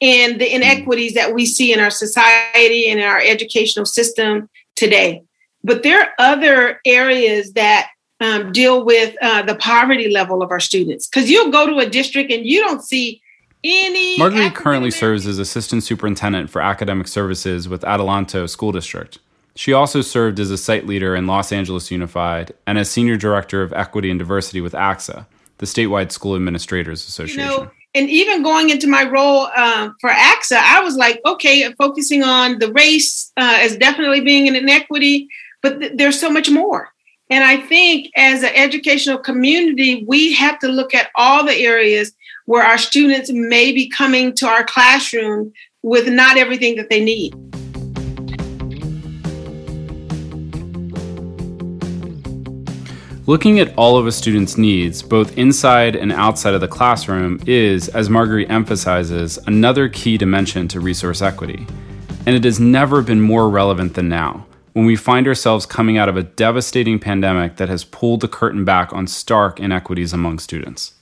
in 0.00 0.38
the 0.38 0.54
inequities 0.54 1.14
that 1.14 1.34
we 1.34 1.44
see 1.44 1.72
in 1.72 1.80
our 1.80 1.90
society 1.90 2.88
and 2.88 2.98
in 3.00 3.06
our 3.06 3.20
educational 3.20 3.84
system 3.84 4.48
today. 4.76 5.22
But 5.62 5.82
there 5.82 6.00
are 6.00 6.12
other 6.18 6.80
areas 6.86 7.52
that 7.52 7.90
um, 8.20 8.52
deal 8.52 8.84
with 8.84 9.14
uh, 9.22 9.42
the 9.42 9.56
poverty 9.56 10.10
level 10.10 10.42
of 10.42 10.50
our 10.50 10.60
students. 10.60 11.06
Because 11.06 11.30
you'll 11.30 11.50
go 11.50 11.66
to 11.66 11.78
a 11.78 11.88
district 11.88 12.30
and 12.30 12.46
you 12.46 12.60
don't 12.60 12.82
see 12.82 13.20
any. 13.64 14.18
Marguerite 14.18 14.54
currently 14.54 14.90
serves 14.90 15.26
as 15.26 15.38
assistant 15.38 15.82
superintendent 15.82 16.50
for 16.50 16.62
academic 16.62 17.08
services 17.08 17.68
with 17.68 17.82
Adelanto 17.82 18.48
School 18.48 18.72
District. 18.72 19.18
She 19.54 19.72
also 19.72 20.00
served 20.00 20.38
as 20.40 20.50
a 20.50 20.58
site 20.58 20.86
leader 20.86 21.14
in 21.14 21.26
Los 21.26 21.52
Angeles 21.52 21.90
Unified 21.90 22.54
and 22.66 22.78
as 22.78 22.90
senior 22.90 23.16
director 23.16 23.62
of 23.62 23.72
equity 23.72 24.10
and 24.10 24.18
diversity 24.18 24.60
with 24.60 24.72
ACSA, 24.72 25.26
the 25.58 25.66
statewide 25.66 26.12
school 26.12 26.36
administrators 26.36 27.06
association. 27.06 27.42
You 27.42 27.46
know, 27.46 27.70
and 27.94 28.08
even 28.08 28.42
going 28.42 28.70
into 28.70 28.86
my 28.86 29.04
role 29.04 29.48
uh, 29.56 29.90
for 30.00 30.10
ACSA, 30.10 30.56
I 30.56 30.80
was 30.80 30.96
like, 30.96 31.20
okay, 31.26 31.72
focusing 31.74 32.22
on 32.22 32.58
the 32.60 32.72
race 32.72 33.32
uh, 33.36 33.58
as 33.60 33.76
definitely 33.76 34.20
being 34.20 34.46
an 34.46 34.54
inequity, 34.54 35.28
but 35.60 35.80
th- 35.80 35.92
there's 35.96 36.18
so 36.18 36.30
much 36.30 36.48
more. 36.48 36.90
And 37.30 37.44
I 37.44 37.56
think 37.56 38.10
as 38.16 38.42
an 38.42 38.52
educational 38.54 39.18
community, 39.18 40.04
we 40.06 40.32
have 40.34 40.58
to 40.60 40.68
look 40.68 40.94
at 40.94 41.10
all 41.16 41.44
the 41.44 41.54
areas 41.54 42.12
where 42.46 42.64
our 42.64 42.78
students 42.78 43.30
may 43.32 43.72
be 43.72 43.88
coming 43.88 44.34
to 44.36 44.46
our 44.46 44.64
classroom 44.64 45.52
with 45.82 46.08
not 46.08 46.36
everything 46.36 46.76
that 46.76 46.90
they 46.90 47.02
need. 47.02 47.34
Looking 53.30 53.60
at 53.60 53.72
all 53.76 53.96
of 53.96 54.08
a 54.08 54.10
student's 54.10 54.58
needs, 54.58 55.02
both 55.02 55.38
inside 55.38 55.94
and 55.94 56.10
outside 56.10 56.52
of 56.52 56.60
the 56.60 56.66
classroom, 56.66 57.38
is, 57.46 57.88
as 57.90 58.10
Marguerite 58.10 58.50
emphasizes, 58.50 59.38
another 59.46 59.88
key 59.88 60.18
dimension 60.18 60.66
to 60.66 60.80
resource 60.80 61.22
equity. 61.22 61.64
And 62.26 62.34
it 62.34 62.42
has 62.42 62.58
never 62.58 63.02
been 63.02 63.20
more 63.20 63.48
relevant 63.48 63.94
than 63.94 64.08
now, 64.08 64.44
when 64.72 64.84
we 64.84 64.96
find 64.96 65.28
ourselves 65.28 65.64
coming 65.64 65.96
out 65.96 66.08
of 66.08 66.16
a 66.16 66.24
devastating 66.24 66.98
pandemic 66.98 67.58
that 67.58 67.68
has 67.68 67.84
pulled 67.84 68.20
the 68.20 68.26
curtain 68.26 68.64
back 68.64 68.92
on 68.92 69.06
stark 69.06 69.60
inequities 69.60 70.12
among 70.12 70.40
students. 70.40 70.92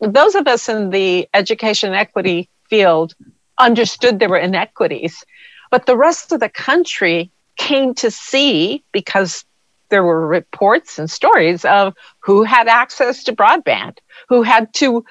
Those 0.00 0.36
of 0.36 0.46
us 0.46 0.68
in 0.68 0.90
the 0.90 1.28
education 1.34 1.94
equity 1.94 2.48
field 2.70 3.16
understood 3.58 4.20
there 4.20 4.28
were 4.28 4.38
inequities, 4.38 5.24
but 5.72 5.86
the 5.86 5.96
rest 5.96 6.30
of 6.30 6.38
the 6.38 6.48
country 6.48 7.28
came 7.56 7.92
to 7.94 8.08
see 8.08 8.84
because 8.92 9.44
there 9.88 10.04
were 10.04 10.26
reports 10.26 10.98
and 10.98 11.10
stories 11.10 11.64
of 11.64 11.94
who 12.20 12.42
had 12.42 12.68
access 12.68 13.24
to 13.24 13.32
broadband, 13.34 13.98
who 14.28 14.42
had 14.42 14.72
to 14.74 15.04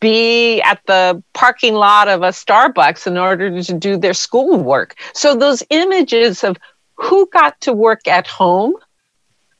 be 0.00 0.60
at 0.62 0.80
the 0.86 1.22
parking 1.32 1.74
lot 1.74 2.08
of 2.08 2.22
a 2.22 2.28
Starbucks 2.28 3.06
in 3.06 3.16
order 3.16 3.62
to 3.62 3.72
do 3.72 3.96
their 3.96 4.14
schoolwork. 4.14 4.96
So 5.14 5.34
those 5.34 5.62
images 5.70 6.42
of 6.42 6.56
who 6.94 7.28
got 7.32 7.60
to 7.62 7.72
work 7.72 8.08
at 8.08 8.26
home, 8.26 8.74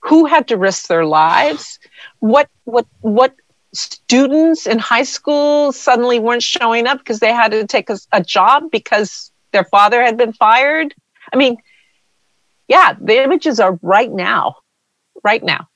who 0.00 0.24
had 0.24 0.48
to 0.48 0.56
risk 0.56 0.88
their 0.88 1.06
lives, 1.06 1.78
what 2.18 2.48
what 2.64 2.86
what 3.00 3.34
students 3.72 4.66
in 4.66 4.78
high 4.78 5.02
school 5.02 5.70
suddenly 5.72 6.18
weren't 6.18 6.42
showing 6.42 6.86
up 6.86 6.98
because 6.98 7.20
they 7.20 7.32
had 7.32 7.50
to 7.52 7.66
take 7.66 7.90
a, 7.90 7.98
a 8.12 8.22
job 8.22 8.64
because 8.70 9.30
their 9.52 9.64
father 9.64 10.02
had 10.02 10.16
been 10.16 10.32
fired. 10.32 10.94
I 11.32 11.36
mean, 11.36 11.56
yeah, 12.68 12.94
the 13.00 13.22
images 13.22 13.60
are 13.60 13.78
right 13.82 14.10
now, 14.10 14.56
right 15.22 15.42
now. 15.42 15.68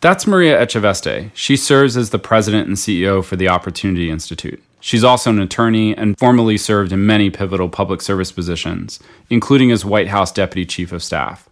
That's 0.00 0.26
Maria 0.26 0.60
Echaveste. 0.60 1.30
She 1.34 1.56
serves 1.56 1.96
as 1.96 2.10
the 2.10 2.18
president 2.18 2.66
and 2.66 2.76
CEO 2.76 3.24
for 3.24 3.36
the 3.36 3.48
Opportunity 3.48 4.10
Institute. 4.10 4.62
She's 4.80 5.04
also 5.04 5.30
an 5.30 5.38
attorney 5.38 5.96
and 5.96 6.18
formerly 6.18 6.56
served 6.56 6.90
in 6.90 7.06
many 7.06 7.30
pivotal 7.30 7.68
public 7.68 8.02
service 8.02 8.32
positions, 8.32 8.98
including 9.30 9.70
as 9.70 9.84
White 9.84 10.08
House 10.08 10.32
Deputy 10.32 10.66
Chief 10.66 10.90
of 10.90 11.04
Staff. 11.04 11.48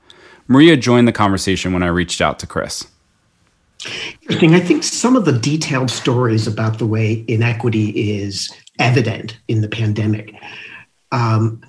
Maria 0.49 0.77
joined 0.77 1.07
the 1.07 1.13
conversation 1.13 1.73
when 1.73 1.85
I 1.85 1.87
reached 1.87 2.21
out 2.21 2.41
to 2.41 2.47
Chris. 2.49 2.89
Interesting. 4.23 4.55
I 4.55 4.61
think 4.61 4.83
some 4.83 5.15
of 5.15 5.25
the 5.25 5.39
detailed 5.39 5.93
stories 5.93 6.49
about 6.49 6.79
the 6.79 6.87
way 6.87 7.25
inequity 7.29 7.91
is 8.21 8.53
evident 8.81 9.39
in 9.47 9.61
the 9.61 9.69
pandemic 9.69 10.35
um, 11.13 11.63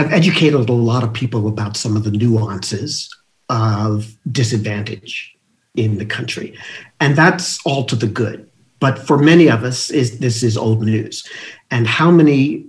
have 0.00 0.12
educated 0.12 0.68
a 0.68 0.72
lot 0.72 1.02
of 1.02 1.12
people 1.12 1.46
about 1.46 1.76
some 1.76 1.94
of 1.94 2.04
the 2.04 2.10
nuances 2.10 3.08
of 3.50 4.16
disadvantage 4.32 5.36
in 5.74 5.98
the 5.98 6.06
country. 6.06 6.56
And 7.00 7.14
that's 7.16 7.58
all 7.66 7.84
to 7.84 7.96
the 7.96 8.06
good. 8.06 8.48
But 8.78 8.98
for 8.98 9.18
many 9.18 9.50
of 9.50 9.62
us, 9.62 9.90
is 9.90 10.18
this 10.18 10.42
is 10.42 10.56
old 10.56 10.82
news. 10.82 11.28
And 11.70 11.86
how 11.86 12.10
many 12.10 12.64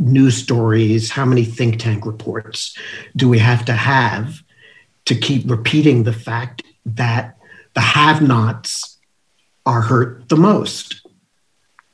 news 0.00 0.36
stories, 0.36 1.08
how 1.08 1.24
many 1.24 1.44
think 1.44 1.78
tank 1.78 2.04
reports 2.04 2.76
do 3.14 3.28
we 3.28 3.38
have 3.38 3.64
to 3.66 3.74
have 3.74 4.42
to 5.04 5.14
keep 5.14 5.48
repeating 5.48 6.02
the 6.02 6.12
fact 6.12 6.64
that 6.84 7.36
the 7.74 7.80
have 7.80 8.20
nots 8.20 8.98
are 9.66 9.82
hurt 9.82 10.28
the 10.28 10.36
most? 10.36 11.06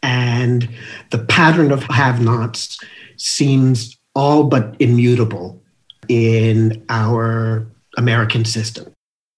And 0.02 0.70
the 1.10 1.18
pattern 1.18 1.72
of 1.72 1.82
have 1.84 2.22
nots 2.22 2.78
seems 3.18 3.97
all 4.18 4.42
but 4.42 4.74
immutable 4.80 5.62
in 6.08 6.84
our 6.88 7.64
American 7.96 8.44
system. 8.44 8.92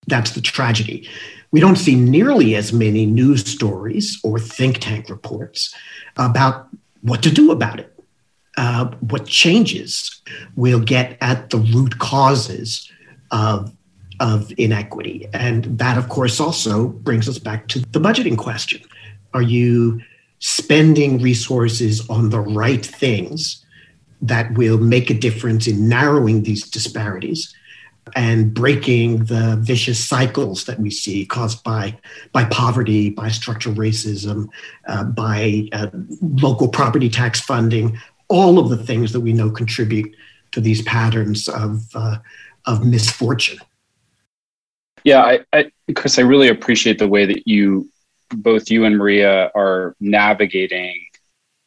That's 0.06 0.30
the 0.30 0.40
tragedy. 0.40 1.06
We 1.50 1.60
don't 1.60 1.76
see 1.76 1.94
nearly 1.94 2.56
as 2.56 2.72
many 2.72 3.04
news 3.04 3.44
stories 3.44 4.18
or 4.24 4.38
think 4.38 4.78
tank 4.78 5.10
reports 5.10 5.74
about 6.16 6.68
what 7.02 7.22
to 7.24 7.30
do 7.30 7.50
about 7.50 7.78
it, 7.78 7.92
uh, 8.56 8.86
what 9.00 9.26
changes 9.26 10.22
will 10.56 10.80
get 10.80 11.18
at 11.20 11.50
the 11.50 11.58
root 11.58 11.98
causes 11.98 12.90
of, 13.32 13.76
of 14.18 14.50
inequity. 14.56 15.28
And 15.34 15.78
that, 15.78 15.98
of 15.98 16.08
course, 16.08 16.40
also 16.40 16.88
brings 16.88 17.28
us 17.28 17.38
back 17.38 17.68
to 17.68 17.80
the 17.80 18.00
budgeting 18.00 18.38
question. 18.38 18.80
Are 19.34 19.42
you 19.42 20.00
spending 20.38 21.20
resources 21.20 22.08
on 22.08 22.30
the 22.30 22.40
right 22.40 22.84
things 22.84 23.62
that 24.22 24.52
will 24.54 24.78
make 24.78 25.10
a 25.10 25.14
difference 25.14 25.66
in 25.66 25.88
narrowing 25.88 26.42
these 26.42 26.68
disparities 26.68 27.54
and 28.16 28.52
breaking 28.54 29.24
the 29.24 29.56
vicious 29.60 30.02
cycles 30.02 30.64
that 30.64 30.78
we 30.80 30.90
see 30.90 31.24
caused 31.24 31.62
by 31.62 31.96
by 32.32 32.44
poverty, 32.46 33.10
by 33.10 33.28
structural 33.28 33.74
racism, 33.74 34.48
uh, 34.88 35.04
by 35.04 35.68
uh, 35.72 35.88
local 36.20 36.68
property 36.68 37.08
tax 37.08 37.40
funding, 37.40 37.98
all 38.28 38.58
of 38.58 38.68
the 38.68 38.76
things 38.76 39.12
that 39.12 39.20
we 39.20 39.32
know 39.32 39.50
contribute 39.50 40.14
to 40.52 40.60
these 40.60 40.82
patterns 40.82 41.48
of 41.48 41.84
uh, 41.94 42.18
of 42.66 42.84
misfortune. 42.84 43.58
Yeah, 45.04 45.22
I, 45.22 45.40
I, 45.52 45.70
Chris, 45.94 46.18
I 46.18 46.22
really 46.22 46.48
appreciate 46.48 46.98
the 46.98 47.08
way 47.08 47.24
that 47.24 47.48
you, 47.48 47.88
both 48.30 48.70
you 48.70 48.84
and 48.84 48.98
Maria, 48.98 49.50
are 49.54 49.96
navigating 49.98 51.06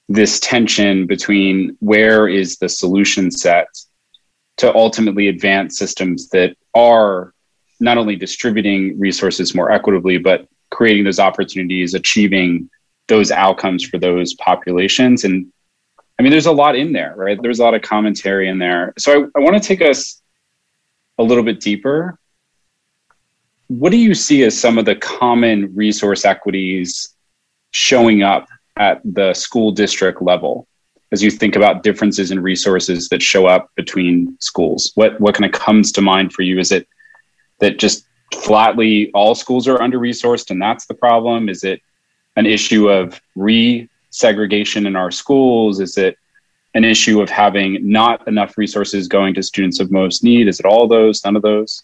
this 0.10 0.40
tension 0.40 1.08
between 1.08 1.78
where 1.80 2.28
is 2.28 2.58
the 2.58 2.70
solution 2.70 3.32
set 3.32 3.68
to 4.58 4.74
ultimately 4.76 5.28
advance 5.28 5.78
systems 5.78 6.30
that 6.30 6.56
are 6.76 7.34
not 7.80 7.98
only 7.98 8.16
distributing 8.16 9.00
resources 9.00 9.56
more 9.56 9.72
equitably, 9.72 10.18
but 10.18 10.48
creating 10.70 11.04
those 11.04 11.20
opportunities, 11.20 11.94
achieving 11.94 12.70
those 13.08 13.32
outcomes 13.32 13.84
for 13.84 13.98
those 13.98 14.34
populations. 14.36 15.24
And 15.24 15.52
I 16.20 16.24
mean, 16.24 16.32
there's 16.32 16.46
a 16.46 16.52
lot 16.52 16.76
in 16.76 16.94
there, 16.94 17.14
right? 17.16 17.42
There's 17.42 17.60
a 17.60 17.64
lot 17.64 17.74
of 17.74 17.82
commentary 17.82 18.48
in 18.48 18.60
there. 18.60 18.94
So 18.98 19.24
I, 19.36 19.40
I 19.40 19.44
want 19.44 19.62
to 19.62 19.68
take 19.68 19.82
us 19.82 20.22
a 21.18 21.24
little 21.24 21.44
bit 21.44 21.60
deeper. 21.60 22.18
What 23.68 23.92
do 23.92 23.98
you 23.98 24.14
see 24.14 24.44
as 24.44 24.58
some 24.58 24.78
of 24.78 24.86
the 24.86 24.96
common 24.96 25.76
resource 25.76 26.26
equities 26.26 27.16
showing 27.72 28.22
up 28.24 28.48
at 28.78 29.02
the 29.04 29.34
school 29.34 29.72
district 29.72 30.22
level 30.22 30.68
as 31.12 31.22
you 31.22 31.30
think 31.30 31.56
about 31.56 31.84
differences 31.84 32.32
in 32.32 32.40
resources 32.40 33.08
that 33.10 33.22
show 33.22 33.46
up 33.46 33.70
between 33.76 34.36
schools? 34.40 34.92
What 34.96 35.20
what 35.20 35.36
kind 35.36 35.46
of 35.54 35.60
comes 35.60 35.92
to 35.94 36.02
mind 36.02 36.34
for 36.34 36.42
you? 36.42 36.60
Is 36.60 36.72
it 36.72 36.88
that 37.60 37.78
just 37.78 38.06
flatly 38.34 39.12
all 39.14 39.36
schools 39.36 39.68
are 39.68 39.82
under 39.82 40.00
resourced 40.00 40.50
and 40.50 40.62
that's 40.62 40.86
the 40.88 40.96
problem? 40.96 41.50
Is 41.50 41.64
it 41.64 41.82
an 42.36 42.46
issue 42.46 42.90
of 42.90 43.22
re 43.36 43.88
segregation 44.10 44.86
in 44.86 44.96
our 44.96 45.12
schools? 45.12 45.80
Is 45.80 45.98
it 45.98 46.18
an 46.76 46.84
issue 46.84 47.22
of 47.22 47.30
having 47.30 47.78
not 47.88 48.28
enough 48.28 48.58
resources 48.58 49.08
going 49.08 49.34
to 49.36 49.44
students 49.44 49.80
of 49.80 49.92
most 49.92 50.24
need? 50.24 50.48
Is 50.48 50.60
it 50.60 50.66
all 50.66 50.88
those, 50.88 51.24
none 51.24 51.36
of 51.36 51.42
those? 51.44 51.84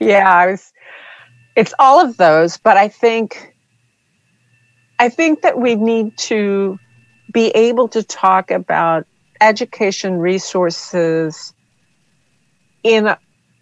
Yeah, 0.00 0.46
was 0.46 0.72
it's 1.56 1.74
all 1.78 2.00
of 2.00 2.16
those, 2.16 2.56
but 2.56 2.76
I 2.76 2.88
think 2.88 3.53
I 4.98 5.08
think 5.08 5.42
that 5.42 5.58
we 5.58 5.74
need 5.74 6.16
to 6.18 6.78
be 7.32 7.48
able 7.48 7.88
to 7.88 8.02
talk 8.02 8.50
about 8.50 9.06
education 9.40 10.18
resources 10.18 11.52
in 12.82 13.14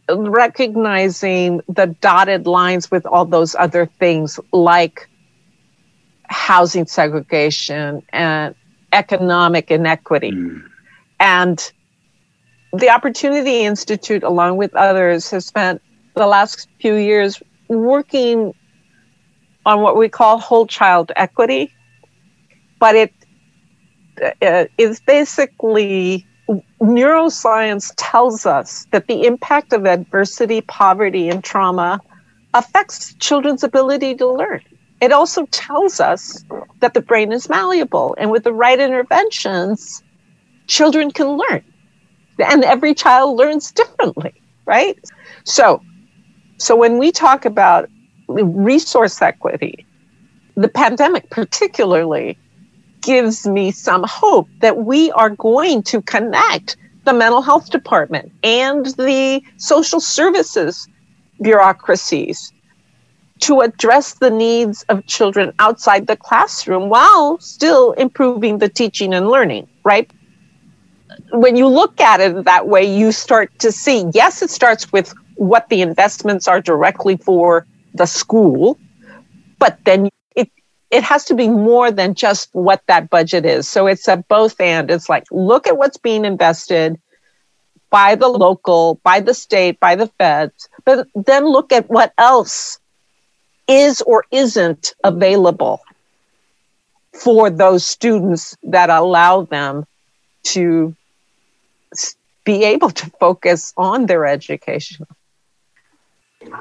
recognizing 0.09 1.63
the 1.69 1.87
dotted 1.87 2.47
lines 2.47 2.91
with 2.91 3.07
all 3.07 3.25
those 3.25 3.55
other 3.55 3.87
things 3.87 4.39
like 4.53 5.09
housing 6.25 6.87
segregation 6.87 8.03
and 8.11 8.55
economic 8.93 9.71
inequity. 9.71 10.33
Mm. 10.33 10.65
And 11.21 11.73
the 12.73 12.91
Opportunity 12.91 13.61
Institute, 13.61 14.23
along 14.23 14.57
with 14.57 14.75
others, 14.75 15.31
has 15.31 15.47
spent 15.47 15.81
the 16.15 16.27
last 16.27 16.69
few 16.81 16.95
years 16.95 17.43
working 17.69 18.55
on 19.65 19.81
what 19.81 19.97
we 19.97 20.09
call 20.09 20.39
whole 20.39 20.67
child 20.67 21.13
equity, 21.17 21.73
but 22.81 22.95
it 22.95 23.13
uh, 24.43 24.65
is 24.79 25.01
basically 25.01 26.27
neuroscience 26.83 27.93
tells 27.97 28.45
us 28.47 28.87
that 28.91 29.07
the 29.07 29.25
impact 29.25 29.73
of 29.73 29.87
adversity, 29.87 30.61
poverty, 30.63 31.29
and 31.29 31.43
trauma 31.43 32.01
affects 32.55 33.15
children's 33.15 33.65
ability 33.65 34.15
to 34.17 34.29
learn. 34.29 34.61
It 35.01 35.13
also 35.13 35.47
tells 35.47 36.01
us 36.01 36.45
that 36.81 36.95
the 36.95 37.01
brain 37.01 37.33
is 37.33 37.49
malleable, 37.49 38.15
and 38.19 38.31
with 38.31 38.45
the 38.45 38.53
right 38.53 38.79
interventions, 38.79 40.03
children 40.69 41.11
can 41.11 41.39
learn. 41.39 41.63
And 42.39 42.65
every 42.65 42.95
child 42.95 43.39
learns 43.39 43.73
differently, 43.73 44.35
right? 44.67 44.97
So, 45.45 45.83
so 46.59 46.77
when 46.77 46.99
we 46.99 47.13
talk 47.13 47.45
about 47.45 47.89
resource 48.29 49.21
equity, 49.21 49.87
the 50.57 50.69
pandemic 50.69 51.31
particularly 51.31 52.39
gives 53.01 53.47
me 53.47 53.71
some 53.71 54.05
hope 54.05 54.49
that 54.61 54.79
we 54.79 55.11
are 55.13 55.31
going 55.31 55.83
to 55.83 56.01
connect 56.03 56.77
the 57.05 57.13
mental 57.13 57.43
health 57.43 57.71
department 57.71 58.33
and 58.45 58.87
the 58.97 59.43
social 59.57 60.01
services 60.01 60.89
bureaucracies 61.41 62.53
to 63.41 63.61
address 63.61 64.15
the 64.15 64.31
needs 64.31 64.85
of 64.85 65.05
children 65.07 65.53
outside 65.59 66.07
the 66.07 66.17
classroom 66.17 66.89
while 66.89 67.39
still 67.41 67.91
improving 67.93 68.59
the 68.59 68.69
teaching 68.69 69.13
and 69.13 69.29
learning, 69.29 69.67
right? 69.83 70.09
When 71.33 71.57
you 71.57 71.67
look 71.67 72.01
at 72.01 72.21
it 72.21 72.45
that 72.45 72.69
way, 72.69 72.85
you 72.85 73.11
start 73.11 73.51
to 73.59 73.73
see 73.73 74.05
yes, 74.15 74.43
it 74.43 74.51
starts 74.51 74.93
with 74.93 75.13
what 75.35 75.69
the 75.71 75.83
investments 75.83 76.47
are 76.47 76.61
directly 76.61 77.17
for 77.17 77.67
the 77.95 78.07
school, 78.07 78.79
but 79.59 79.79
then 79.85 80.09
it 80.35 80.51
it 80.91 81.03
has 81.03 81.25
to 81.27 81.35
be 81.35 81.49
more 81.49 81.91
than 81.91 82.15
just 82.15 82.49
what 82.53 82.83
that 82.87 83.11
budget 83.11 83.47
is. 83.47 83.69
So 83.69 83.87
it's 83.87 84.09
a 84.09 84.17
both 84.17 84.61
and. 84.61 84.91
It's 84.91 85.09
like 85.09 85.25
look 85.31 85.67
at 85.67 85.77
what's 85.77 85.99
being 85.99 86.25
invested 86.25 87.01
by 87.91 88.15
the 88.15 88.29
local, 88.29 88.99
by 89.03 89.21
the 89.21 89.35
state, 89.35 89.79
by 89.79 89.97
the 89.97 90.07
feds, 90.19 90.69
but 90.85 91.07
then 91.15 91.45
look 91.45 91.73
at 91.73 91.91
what 91.91 92.13
else 92.17 92.79
is 93.69 94.01
or 94.03 94.25
isn't 94.31 94.95
available 95.05 95.81
for 97.13 97.51
those 97.51 97.85
students 97.85 98.57
that 98.63 98.89
allow 98.91 99.43
them 99.43 99.85
to 100.43 100.97
be 102.45 102.65
able 102.65 102.91
to 102.91 103.11
focus 103.21 103.73
on 103.77 104.07
their 104.07 104.27
education. 104.27 105.07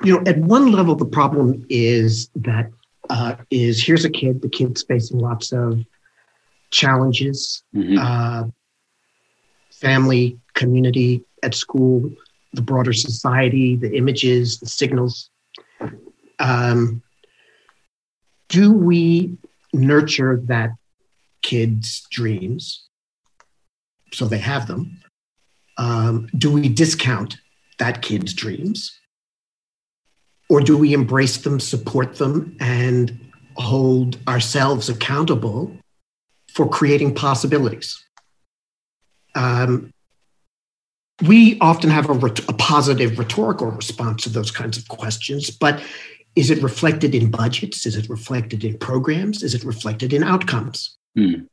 You 0.04 0.15
know, 0.15 0.24
at 0.26 0.38
one 0.38 0.72
level, 0.72 0.96
the 0.96 1.06
problem 1.06 1.65
is 1.70 2.30
that 2.36 2.72
uh, 3.10 3.36
is 3.50 3.84
here's 3.84 4.06
a 4.06 4.10
kid, 4.10 4.41
the 4.41 4.50
kid's 4.50 4.84
facing 4.84 5.20
lots 5.20 5.52
of 5.52 5.84
challenges, 6.72 7.63
mm-hmm. 7.76 7.98
uh, 8.00 8.50
family, 9.72 10.39
community, 10.54 11.24
at 11.44 11.56
school, 11.56 12.10
the 12.54 12.62
broader 12.62 12.94
society, 12.94 13.76
the 13.76 13.96
images, 13.96 14.60
the 14.60 14.67
signals. 14.67 15.30
Um, 16.39 17.02
do 18.50 18.72
we 18.72 19.38
nurture 19.74 20.41
that 20.46 20.72
kid's 21.41 22.06
dreams 22.12 22.88
so 24.13 24.26
they 24.26 24.38
have 24.38 24.67
them? 24.67 25.00
Um, 25.78 26.28
do 26.38 26.52
we 26.52 26.70
discount 26.70 27.38
that 27.80 28.02
kid's 28.02 28.34
dreams? 28.34 29.00
Or 30.52 30.60
do 30.60 30.78
we 30.78 30.94
embrace 30.94 31.38
them, 31.38 31.62
support 31.62 32.16
them, 32.16 32.58
and 32.60 33.18
hold 33.56 34.18
ourselves 34.28 34.90
accountable 34.90 35.74
for 36.50 36.68
creating 36.68 37.16
possibilities? 37.16 38.04
Um, 39.34 39.92
we 41.26 41.58
often 41.62 41.90
have 41.90 42.10
a, 42.10 42.26
a, 42.26 42.54
positive 42.58 43.18
rhetorical 43.18 43.68
response 43.68 44.24
to 44.24 44.30
those 44.30 44.52
kinds 44.52 44.78
of 44.78 44.90
questions, 44.90 45.50
but 45.52 45.82
is 46.36 46.52
it 46.52 46.62
reflected 46.62 47.16
in 47.16 47.32
budgets? 47.32 47.86
Is 47.86 47.96
it 47.96 48.10
reflected 48.10 48.66
in 48.66 48.78
programs? 48.78 49.44
Is 49.44 49.56
it 49.56 49.64
reflected 49.64 50.12
in 50.12 50.22
outcomes? 50.22 50.98
Mm. 51.18 51.48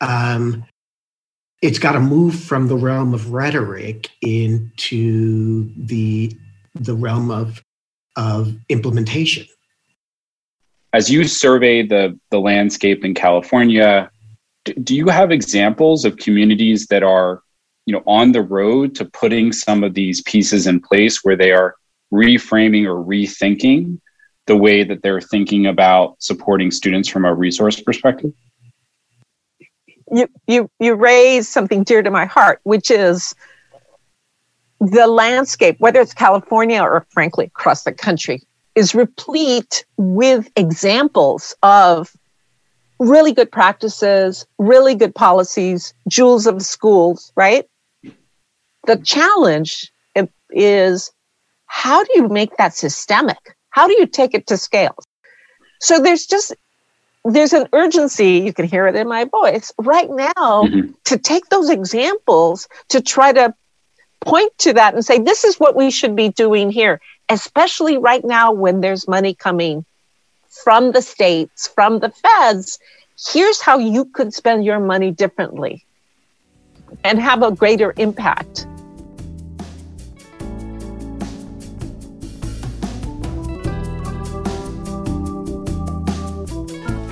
Um, 0.00 0.64
it's 1.60 1.78
got 1.78 1.92
to 1.92 2.00
move 2.00 2.34
from 2.34 2.68
the 2.68 2.78
realm 2.78 3.12
of 3.12 3.30
rhetoric 3.30 4.08
into 4.22 5.70
the 5.76 6.34
the 6.74 6.94
realm 6.94 7.30
of 7.30 7.62
of 8.20 8.54
implementation. 8.68 9.46
As 10.92 11.10
you 11.10 11.24
survey 11.24 11.86
the 11.86 12.18
the 12.30 12.38
landscape 12.38 13.04
in 13.04 13.14
California, 13.14 14.10
do 14.82 14.94
you 14.94 15.08
have 15.08 15.30
examples 15.30 16.04
of 16.04 16.16
communities 16.18 16.86
that 16.88 17.02
are 17.02 17.42
you 17.86 17.94
know 17.94 18.02
on 18.06 18.32
the 18.32 18.42
road 18.42 18.94
to 18.96 19.04
putting 19.04 19.52
some 19.52 19.82
of 19.82 19.94
these 19.94 20.22
pieces 20.22 20.66
in 20.66 20.80
place 20.80 21.24
where 21.24 21.36
they 21.36 21.52
are 21.52 21.76
reframing 22.12 22.84
or 22.84 23.02
rethinking 23.02 23.98
the 24.46 24.56
way 24.56 24.84
that 24.84 25.00
they're 25.02 25.20
thinking 25.20 25.66
about 25.66 26.16
supporting 26.18 26.70
students 26.70 27.08
from 27.08 27.24
a 27.24 27.32
resource 27.32 27.80
perspective 27.80 28.32
you 30.12 30.26
you 30.48 30.68
you 30.80 30.94
raise 30.94 31.48
something 31.48 31.84
dear 31.84 32.02
to 32.02 32.10
my 32.10 32.26
heart 32.26 32.60
which 32.64 32.90
is 32.90 33.34
the 34.80 35.06
landscape 35.06 35.76
whether 35.78 36.00
it's 36.00 36.14
california 36.14 36.80
or 36.80 37.06
frankly 37.10 37.46
across 37.46 37.84
the 37.84 37.92
country 37.92 38.42
is 38.74 38.94
replete 38.94 39.84
with 39.96 40.50
examples 40.56 41.54
of 41.62 42.16
really 42.98 43.32
good 43.32 43.50
practices 43.50 44.46
really 44.58 44.94
good 44.94 45.14
policies 45.14 45.94
jewels 46.08 46.46
of 46.46 46.58
the 46.58 46.64
schools 46.64 47.32
right 47.36 47.66
the 48.86 48.96
challenge 48.96 49.92
is 50.52 51.12
how 51.66 52.02
do 52.02 52.10
you 52.14 52.28
make 52.28 52.56
that 52.56 52.74
systemic? 52.74 53.56
How 53.70 53.86
do 53.86 53.94
you 53.94 54.06
take 54.06 54.34
it 54.34 54.46
to 54.48 54.56
scale? 54.56 54.96
So 55.80 56.00
there's 56.00 56.26
just 56.26 56.54
there's 57.24 57.52
an 57.52 57.68
urgency, 57.74 58.38
you 58.38 58.52
can 58.52 58.64
hear 58.64 58.86
it 58.86 58.96
in 58.96 59.06
my 59.06 59.24
voice 59.24 59.72
right 59.78 60.08
now 60.10 60.32
mm-hmm. 60.38 60.92
to 61.04 61.18
take 61.18 61.46
those 61.50 61.68
examples 61.68 62.66
to 62.88 63.02
try 63.02 63.32
to 63.32 63.54
point 64.20 64.56
to 64.58 64.72
that 64.74 64.94
and 64.94 65.04
say, 65.04 65.18
this 65.18 65.44
is 65.44 65.58
what 65.58 65.76
we 65.76 65.90
should 65.90 66.14
be 66.14 66.28
doing 66.28 66.70
here, 66.70 67.00
especially 67.28 67.96
right 67.96 68.24
now 68.24 68.52
when 68.52 68.80
there's 68.80 69.08
money 69.08 69.34
coming 69.34 69.84
from 70.48 70.92
the 70.92 71.02
states, 71.02 71.68
from 71.68 72.00
the 72.00 72.10
feds. 72.10 72.78
Here's 73.32 73.60
how 73.60 73.78
you 73.78 74.04
could 74.06 74.34
spend 74.34 74.64
your 74.64 74.80
money 74.80 75.10
differently 75.10 75.84
and 77.04 77.18
have 77.18 77.42
a 77.42 77.52
greater 77.52 77.94
impact. 77.96 78.66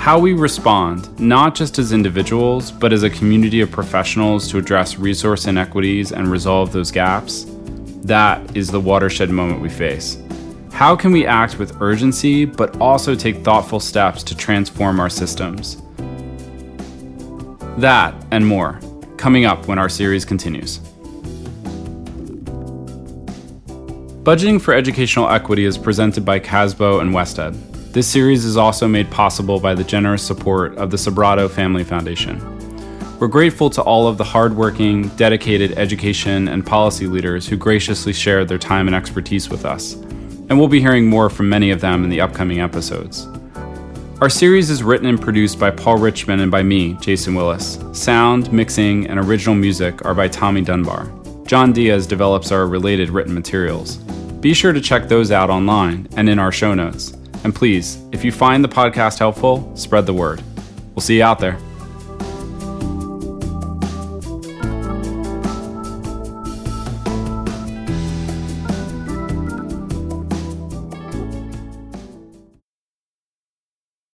How 0.09 0.19
we 0.19 0.33
respond, 0.33 1.21
not 1.21 1.55
just 1.55 1.79
as 1.79 1.93
individuals, 1.93 2.71
but 2.71 2.95
as 2.95 3.03
a 3.03 3.11
community 3.11 3.61
of 3.61 3.71
professionals 3.71 4.49
to 4.49 4.57
address 4.57 4.97
resource 4.97 5.47
inequities 5.47 6.13
and 6.13 6.29
resolve 6.29 6.73
those 6.73 6.91
gaps, 6.91 7.45
that 8.05 8.57
is 8.57 8.71
the 8.71 8.81
watershed 8.81 9.29
moment 9.29 9.61
we 9.61 9.69
face. 9.69 10.17
How 10.73 10.97
can 10.97 11.13
we 11.13 11.27
act 11.27 11.59
with 11.59 11.83
urgency, 11.83 12.47
but 12.47 12.81
also 12.81 13.15
take 13.15 13.45
thoughtful 13.45 13.81
steps 13.81 14.23
to 14.23 14.35
transform 14.35 14.99
our 14.99 15.11
systems? 15.11 15.83
That 17.77 18.15
and 18.31 18.47
more, 18.47 18.81
coming 19.19 19.45
up 19.45 19.69
when 19.69 19.79
our 19.79 19.91
series 19.91 20.25
continues. 20.25 20.79
Budgeting 24.25 24.59
for 24.59 24.73
Educational 24.73 25.29
Equity 25.29 25.67
is 25.67 25.77
presented 25.77 26.25
by 26.25 26.41
CASBO 26.41 27.03
and 27.03 27.11
WestEd. 27.11 27.68
This 27.91 28.07
series 28.07 28.45
is 28.45 28.59
also 28.59 28.87
made 28.87 29.11
possible 29.11 29.59
by 29.59 29.75
the 29.75 29.83
generous 29.83 30.23
support 30.23 30.77
of 30.77 30.91
the 30.91 30.99
Sobrato 30.99 31.51
Family 31.51 31.85
Foundation. 31.85 32.39
We're 33.19 33.29
grateful 33.29 33.71
to 33.71 33.83
all 33.83 34.07
of 34.07 34.19
the 34.19 34.25
hardworking, 34.25 35.09
dedicated 35.17 35.73
education 35.79 36.49
and 36.49 36.67
policy 36.67 37.07
leaders 37.07 37.49
who 37.49 37.57
graciously 37.57 38.13
shared 38.13 38.47
their 38.47 38.59
time 38.59 38.89
and 38.89 38.95
expertise 38.95 39.49
with 39.49 39.65
us, 39.65 39.95
and 39.95 40.59
we'll 40.59 40.69
be 40.69 40.83
hearing 40.83 41.07
more 41.07 41.31
from 41.31 41.49
many 41.49 41.71
of 41.71 41.81
them 41.81 42.05
in 42.05 42.11
the 42.11 42.21
upcoming 42.21 42.61
episodes. 42.61 43.27
Our 44.21 44.29
series 44.29 44.69
is 44.69 44.83
written 44.83 45.07
and 45.07 45.21
produced 45.21 45.59
by 45.59 45.71
Paul 45.71 45.97
Richmond 45.97 46.43
and 46.43 46.51
by 46.51 46.63
me, 46.63 46.93
Jason 47.01 47.35
Willis. 47.35 47.79
Sound, 47.95 48.53
mixing, 48.53 49.07
and 49.07 49.19
original 49.19 49.55
music 49.55 50.05
are 50.05 50.15
by 50.15 50.29
Tommy 50.29 50.61
Dunbar. 50.61 51.11
John 51.47 51.73
Diaz 51.73 52.07
develops 52.07 52.53
our 52.53 52.67
related 52.67 53.09
written 53.09 53.33
materials. 53.33 53.97
Be 54.41 54.53
sure 54.53 54.75
to 54.75 54.81
check 54.81 55.09
those 55.09 55.33
out 55.33 55.49
online 55.49 56.07
and 56.17 56.29
in 56.29 56.39
our 56.39 56.53
show 56.53 56.75
notes. 56.75 57.15
And 57.45 57.55
please, 57.55 58.03
if 58.13 58.25
you 58.25 58.33
find 58.33 58.65
the 58.65 58.69
podcast 58.69 59.19
helpful, 59.19 59.75
spread 59.77 60.07
the 60.07 60.15
word. 60.15 60.43
We'll 60.95 61.03
see 61.03 61.19
you 61.19 61.25
out 61.25 61.39
there. 61.39 61.59